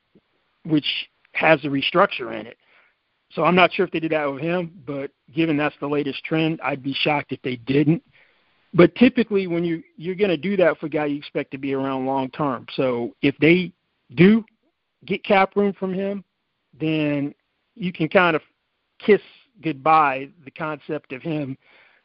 which 0.64 0.86
has 1.32 1.62
a 1.64 1.68
restructure 1.68 2.38
in 2.38 2.46
it. 2.46 2.56
So 3.32 3.44
I'm 3.44 3.54
not 3.54 3.72
sure 3.72 3.84
if 3.84 3.92
they 3.92 4.00
did 4.00 4.12
that 4.12 4.32
with 4.32 4.42
him, 4.42 4.72
but 4.86 5.10
given 5.34 5.56
that's 5.56 5.76
the 5.80 5.86
latest 5.86 6.24
trend, 6.24 6.60
I'd 6.62 6.82
be 6.82 6.94
shocked 6.94 7.32
if 7.32 7.42
they 7.42 7.56
didn't. 7.56 8.02
But 8.74 8.94
typically, 8.96 9.46
when 9.46 9.64
you 9.64 9.82
you're 9.96 10.14
going 10.14 10.30
to 10.30 10.36
do 10.36 10.56
that 10.56 10.78
for 10.78 10.86
a 10.86 10.90
guy 10.90 11.06
you 11.06 11.16
expect 11.16 11.50
to 11.52 11.58
be 11.58 11.74
around 11.74 12.06
long 12.06 12.30
term. 12.30 12.66
So 12.74 13.14
if 13.22 13.36
they 13.38 13.72
do 14.14 14.44
get 15.06 15.24
cap 15.24 15.56
room 15.56 15.72
from 15.72 15.92
him, 15.94 16.24
then 16.78 17.34
you 17.74 17.92
can 17.92 18.08
kind 18.08 18.36
of 18.36 18.42
kiss 18.98 19.20
goodbye 19.62 20.28
the 20.44 20.50
concept 20.50 21.12
of 21.12 21.22
him 21.22 21.56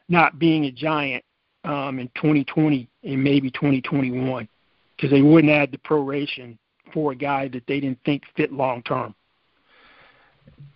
not 0.08 0.38
being 0.38 0.64
a 0.66 0.70
giant 0.70 1.24
um, 1.64 1.98
in 1.98 2.08
2020 2.14 2.88
and 3.02 3.24
maybe 3.24 3.50
2021 3.50 4.48
because 4.96 5.10
they 5.10 5.22
wouldn't 5.22 5.52
add 5.52 5.72
the 5.72 5.78
proration 5.78 6.56
for 6.92 7.12
a 7.12 7.16
guy 7.16 7.48
that 7.48 7.66
they 7.66 7.80
didn't 7.80 7.98
think 8.04 8.22
fit 8.36 8.52
long 8.52 8.82
term. 8.82 9.14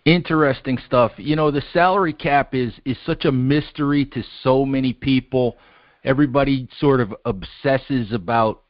Interesting 0.05 0.77
stuff. 0.85 1.11
You 1.17 1.35
know, 1.35 1.51
the 1.51 1.63
salary 1.73 2.13
cap 2.13 2.53
is 2.53 2.73
is 2.85 2.97
such 3.05 3.25
a 3.25 3.31
mystery 3.31 4.05
to 4.05 4.23
so 4.43 4.65
many 4.65 4.93
people. 4.93 5.57
Everybody 6.03 6.67
sort 6.79 6.99
of 7.01 7.13
obsesses 7.25 8.11
about 8.11 8.63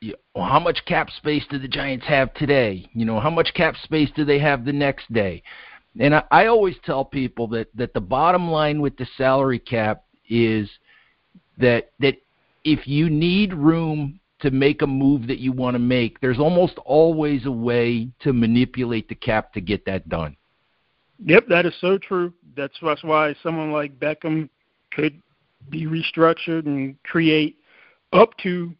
you 0.00 0.14
know, 0.34 0.42
how 0.42 0.58
much 0.58 0.84
cap 0.86 1.10
space 1.10 1.44
do 1.50 1.58
the 1.58 1.68
Giants 1.68 2.06
have 2.06 2.32
today? 2.34 2.88
You 2.94 3.04
know, 3.04 3.20
how 3.20 3.30
much 3.30 3.52
cap 3.54 3.74
space 3.84 4.10
do 4.16 4.24
they 4.24 4.38
have 4.38 4.64
the 4.64 4.72
next 4.72 5.12
day? 5.12 5.42
And 5.98 6.14
I, 6.14 6.22
I 6.30 6.46
always 6.46 6.76
tell 6.84 7.04
people 7.04 7.46
that 7.48 7.68
that 7.76 7.92
the 7.92 8.00
bottom 8.00 8.50
line 8.50 8.80
with 8.80 8.96
the 8.96 9.06
salary 9.16 9.58
cap 9.58 10.04
is 10.28 10.70
that 11.60 11.90
that 12.00 12.16
if 12.64 12.86
you 12.86 13.08
need 13.08 13.54
room 13.54 14.20
to 14.40 14.50
make 14.50 14.82
a 14.82 14.86
move 14.86 15.26
that 15.26 15.38
you 15.38 15.52
want 15.52 15.74
to 15.74 15.78
make, 15.78 16.20
there's 16.20 16.38
almost 16.38 16.78
always 16.84 17.46
a 17.46 17.50
way 17.50 18.08
to 18.20 18.32
manipulate 18.32 19.08
the 19.08 19.14
cap 19.14 19.52
to 19.52 19.60
get 19.60 19.84
that 19.84 20.08
done. 20.08 20.36
Yep, 21.24 21.48
that 21.48 21.66
is 21.66 21.74
so 21.80 21.98
true. 21.98 22.32
That's 22.56 22.74
that's 22.82 23.04
why 23.04 23.34
someone 23.42 23.72
like 23.72 23.98
Beckham 23.98 24.48
could 24.90 25.20
be 25.68 25.86
restructured 25.86 26.66
and 26.66 27.00
create 27.02 27.58
up 28.12 28.36
to 28.38 28.74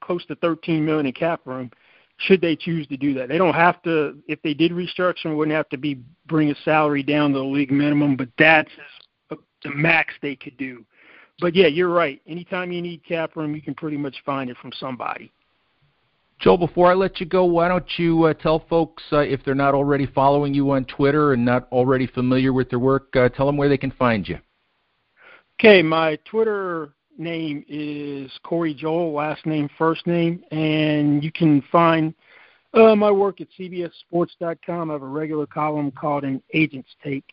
close 0.00 0.24
to 0.26 0.36
13 0.36 0.84
million 0.84 1.06
in 1.06 1.12
cap 1.12 1.40
room 1.44 1.70
should 2.18 2.40
they 2.40 2.54
choose 2.54 2.86
to 2.86 2.96
do 2.96 3.12
that. 3.14 3.28
They 3.28 3.38
don't 3.38 3.54
have 3.54 3.82
to 3.82 4.16
if 4.28 4.40
they 4.42 4.54
did 4.54 4.70
restructure, 4.70 5.26
it 5.26 5.34
wouldn't 5.34 5.56
have 5.56 5.68
to 5.70 5.76
be 5.76 5.98
bring 6.26 6.50
a 6.50 6.54
salary 6.64 7.02
down 7.02 7.32
to 7.32 7.38
the 7.38 7.44
league 7.44 7.72
minimum, 7.72 8.16
but 8.16 8.28
that's 8.38 8.70
the 9.64 9.70
max 9.74 10.14
they 10.22 10.36
could 10.36 10.56
do. 10.56 10.84
But 11.40 11.54
yeah, 11.54 11.66
you're 11.66 11.88
right. 11.88 12.20
Anytime 12.26 12.72
you 12.72 12.80
need 12.80 13.04
cap 13.04 13.36
room, 13.36 13.54
you 13.54 13.62
can 13.62 13.74
pretty 13.74 13.96
much 13.96 14.16
find 14.24 14.50
it 14.50 14.56
from 14.58 14.72
somebody. 14.78 15.32
Joe, 16.40 16.56
before 16.56 16.90
I 16.90 16.94
let 16.94 17.20
you 17.20 17.26
go, 17.26 17.44
why 17.44 17.68
don't 17.68 17.86
you 17.96 18.24
uh, 18.24 18.34
tell 18.34 18.64
folks 18.68 19.02
uh, 19.12 19.18
if 19.18 19.44
they're 19.44 19.54
not 19.54 19.74
already 19.74 20.06
following 20.06 20.52
you 20.52 20.70
on 20.72 20.84
Twitter 20.84 21.32
and 21.32 21.44
not 21.44 21.68
already 21.72 22.06
familiar 22.06 22.52
with 22.52 22.70
your 22.70 22.80
work, 22.80 23.14
uh, 23.16 23.28
tell 23.28 23.46
them 23.46 23.56
where 23.56 23.68
they 23.68 23.78
can 23.78 23.92
find 23.92 24.28
you. 24.28 24.38
Okay, 25.60 25.82
my 25.82 26.18
Twitter 26.24 26.92
name 27.16 27.64
is 27.68 28.30
Corry 28.44 28.76
Joel, 28.76 29.12
last 29.12 29.46
name, 29.46 29.68
first 29.78 30.06
name, 30.06 30.42
and 30.50 31.22
you 31.22 31.30
can 31.30 31.62
find 31.70 32.12
uh, 32.74 32.96
my 32.96 33.10
work 33.10 33.40
at 33.40 33.46
CBSSports.com. 33.58 34.90
I 34.90 34.92
have 34.92 35.02
a 35.02 35.06
regular 35.06 35.46
column 35.46 35.92
called 35.92 36.24
an 36.24 36.42
Agent's 36.52 36.90
Take. 37.02 37.24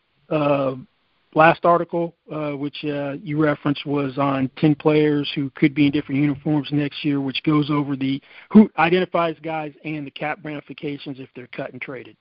Last 1.34 1.64
article, 1.64 2.14
uh, 2.30 2.50
which 2.50 2.84
uh, 2.84 3.12
you 3.22 3.42
referenced, 3.42 3.86
was 3.86 4.18
on 4.18 4.50
10 4.58 4.74
players 4.74 5.30
who 5.34 5.48
could 5.50 5.74
be 5.74 5.86
in 5.86 5.92
different 5.92 6.20
uniforms 6.20 6.68
next 6.72 7.04
year, 7.04 7.22
which 7.22 7.42
goes 7.42 7.70
over 7.70 7.96
the 7.96 8.20
who 8.50 8.70
identifies 8.78 9.36
guys 9.42 9.72
and 9.84 10.06
the 10.06 10.10
cap 10.10 10.40
ramifications 10.44 11.18
if 11.18 11.30
they're 11.34 11.46
cut 11.48 11.72
and 11.72 11.80
traded. 11.80 12.16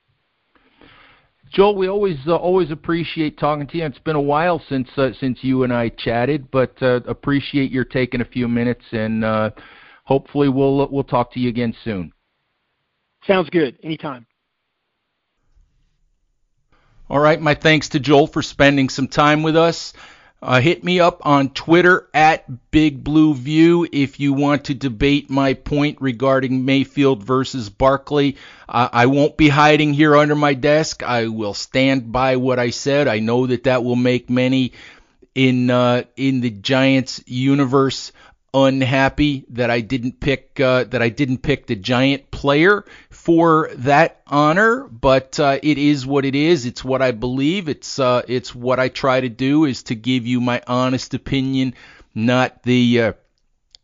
Joel, 1.52 1.76
we 1.76 1.88
always 1.88 2.18
uh, 2.26 2.36
always 2.38 2.72
appreciate 2.72 3.38
talking 3.38 3.68
to 3.68 3.78
you. 3.78 3.86
It's 3.86 4.00
been 4.00 4.16
a 4.16 4.22
while 4.22 4.62
since 4.70 4.88
uh, 4.96 5.10
since 5.20 5.40
you 5.42 5.64
and 5.64 5.74
I 5.74 5.90
chatted, 5.90 6.50
but 6.50 6.82
uh, 6.82 7.02
appreciate 7.06 7.70
your 7.72 7.84
taking 7.84 8.22
a 8.22 8.26
few 8.26 8.48
minutes, 8.48 8.86
and 8.94 9.26
uh, 9.26 9.50
hopefully 10.06 10.48
we'll 10.48 10.88
we'll 10.90 11.04
talk 11.04 11.34
to 11.34 11.40
you 11.42 11.50
again 11.50 11.76
soon. 11.84 12.14
Sounds 13.28 13.50
good. 13.50 13.78
Anytime. 13.84 14.26
All 17.12 17.20
right, 17.20 17.42
my 17.42 17.56
thanks 17.56 17.90
to 17.90 18.00
Joel 18.00 18.26
for 18.26 18.42
spending 18.42 18.88
some 18.88 19.10
time 19.10 19.44
with 19.44 19.58
us. 19.58 19.92
Uh, 20.42 20.62
hit 20.62 20.82
me 20.82 21.02
up 21.02 21.26
on 21.26 21.50
Twitter 21.50 22.08
at 22.14 22.72
Big 22.72 23.04
Blue 23.04 23.34
View 23.34 23.86
if 23.92 24.22
you 24.22 24.32
want 24.32 24.64
to 24.64 24.74
debate 24.74 25.30
my 25.30 25.56
point 25.56 25.98
regarding 26.00 26.64
Mayfield 26.64 27.22
versus 27.22 27.70
Barkley. 27.70 28.38
Uh, 28.70 28.88
I 28.94 29.08
won't 29.08 29.36
be 29.36 29.50
hiding 29.50 29.94
here 29.94 30.16
under 30.16 30.36
my 30.36 30.54
desk. 30.54 31.04
I 31.04 31.28
will 31.28 31.54
stand 31.54 32.14
by 32.14 32.38
what 32.38 32.60
I 32.60 32.70
said. 32.70 33.10
I 33.10 33.20
know 33.20 33.46
that 33.46 33.66
that 33.66 33.84
will 33.84 33.98
make 33.98 34.30
many 34.30 34.72
in 35.36 35.70
uh, 35.70 36.04
in 36.16 36.40
the 36.40 36.50
Giants 36.50 37.22
universe 37.28 38.14
unhappy 38.54 39.46
that 39.50 39.70
I 39.70 39.82
didn't 39.82 40.20
pick 40.20 40.60
uh, 40.60 40.86
that 40.86 41.02
I 41.02 41.10
didn't 41.10 41.40
pick 41.40 41.68
the 41.68 41.76
Giant 41.76 42.32
player 42.32 42.86
for 43.24 43.70
that 43.76 44.20
honor, 44.26 44.88
but 44.88 45.40
uh, 45.40 45.60
it 45.62 45.78
is 45.78 46.08
what 46.08 46.26
it 46.26 46.34
is. 46.34 46.66
It's 46.66 46.84
what 46.84 47.04
I 47.04 47.12
believe. 47.12 47.70
It's 47.70 48.00
uh, 48.00 48.24
it's 48.28 48.56
what 48.56 48.80
I 48.80 48.90
try 48.90 49.22
to 49.22 49.30
do 49.30 49.66
is 49.66 49.84
to 49.84 49.96
give 49.96 50.26
you 50.26 50.42
my 50.42 50.64
honest 50.66 51.14
opinion, 51.14 51.76
not 52.16 52.64
the 52.64 53.02
uh, 53.02 53.14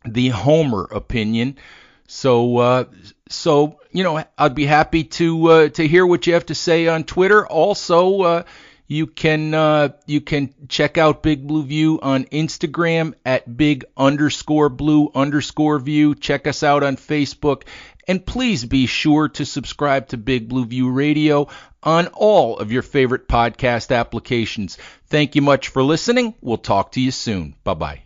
the 0.05 0.29
Homer 0.29 0.87
opinion. 0.91 1.59
So 2.07 2.57
uh, 2.57 2.85
so 3.29 3.79
you 3.91 4.03
know 4.03 4.23
I'd 4.39 4.55
be 4.55 4.65
happy 4.65 5.03
to 5.03 5.47
uh, 5.47 5.69
to 5.69 5.87
hear 5.87 6.03
what 6.03 6.25
you 6.25 6.33
have 6.33 6.47
to 6.47 6.55
say 6.55 6.87
on 6.87 7.03
Twitter. 7.03 7.45
Also. 7.45 8.21
Uh, 8.21 8.43
you 8.89 9.05
can 9.05 9.91
you 10.05 10.21
can 10.21 10.53
check 10.69 10.97
out 10.97 11.21
Big 11.21 11.45
Blue 11.45 11.63
View 11.63 11.99
on 12.01 12.23
Instagram 12.23 13.15
at 13.25 13.57
big 13.57 13.83
underscore 13.97 14.69
blue 14.69 15.11
underscore 15.13 15.77
view. 15.77 16.15
Check 16.15 16.47
us 16.47 16.63
out 16.63 16.83
on 16.83 16.95
Facebook 16.95 17.63
and 18.07 18.25
please 18.25 18.65
be 18.65 18.85
sure 18.85 19.29
to 19.29 19.45
subscribe 19.45 20.07
to 20.09 20.17
Big 20.17 20.47
Blue 20.47 20.65
View 20.65 20.89
Radio 20.89 21.47
on 21.83 22.07
all 22.07 22.57
of 22.57 22.71
your 22.71 22.81
favorite 22.81 23.27
podcast 23.27 23.95
applications. 23.95 24.77
Thank 25.07 25.35
you 25.35 25.41
much 25.41 25.69
for 25.69 25.83
listening. 25.83 26.35
We'll 26.41 26.57
talk 26.57 26.93
to 26.93 27.01
you 27.01 27.11
soon. 27.11 27.55
Bye 27.63 27.73
bye. 27.73 28.01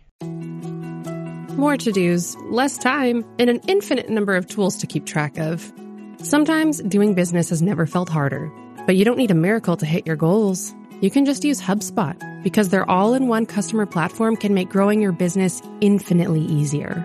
More 1.56 1.76
to 1.76 1.92
dos, 1.92 2.36
less 2.50 2.78
time, 2.78 3.24
and 3.38 3.50
an 3.50 3.60
infinite 3.68 4.08
number 4.08 4.34
of 4.36 4.46
tools 4.46 4.78
to 4.78 4.86
keep 4.86 5.04
track 5.06 5.38
of. 5.38 5.72
Sometimes 6.18 6.80
doing 6.82 7.14
business 7.14 7.50
has 7.50 7.60
never 7.60 7.86
felt 7.86 8.08
harder, 8.08 8.50
but 8.86 8.96
you 8.96 9.04
don't 9.04 9.18
need 9.18 9.30
a 9.30 9.34
miracle 9.34 9.76
to 9.76 9.86
hit 9.86 10.06
your 10.06 10.16
goals. 10.16 10.74
You 11.00 11.10
can 11.10 11.24
just 11.24 11.44
use 11.44 11.60
HubSpot 11.60 12.16
because 12.42 12.68
their 12.68 12.88
all 12.88 13.14
in 13.14 13.28
one 13.28 13.44
customer 13.46 13.86
platform 13.86 14.36
can 14.36 14.54
make 14.54 14.70
growing 14.70 15.02
your 15.02 15.12
business 15.12 15.60
infinitely 15.80 16.42
easier. 16.42 17.04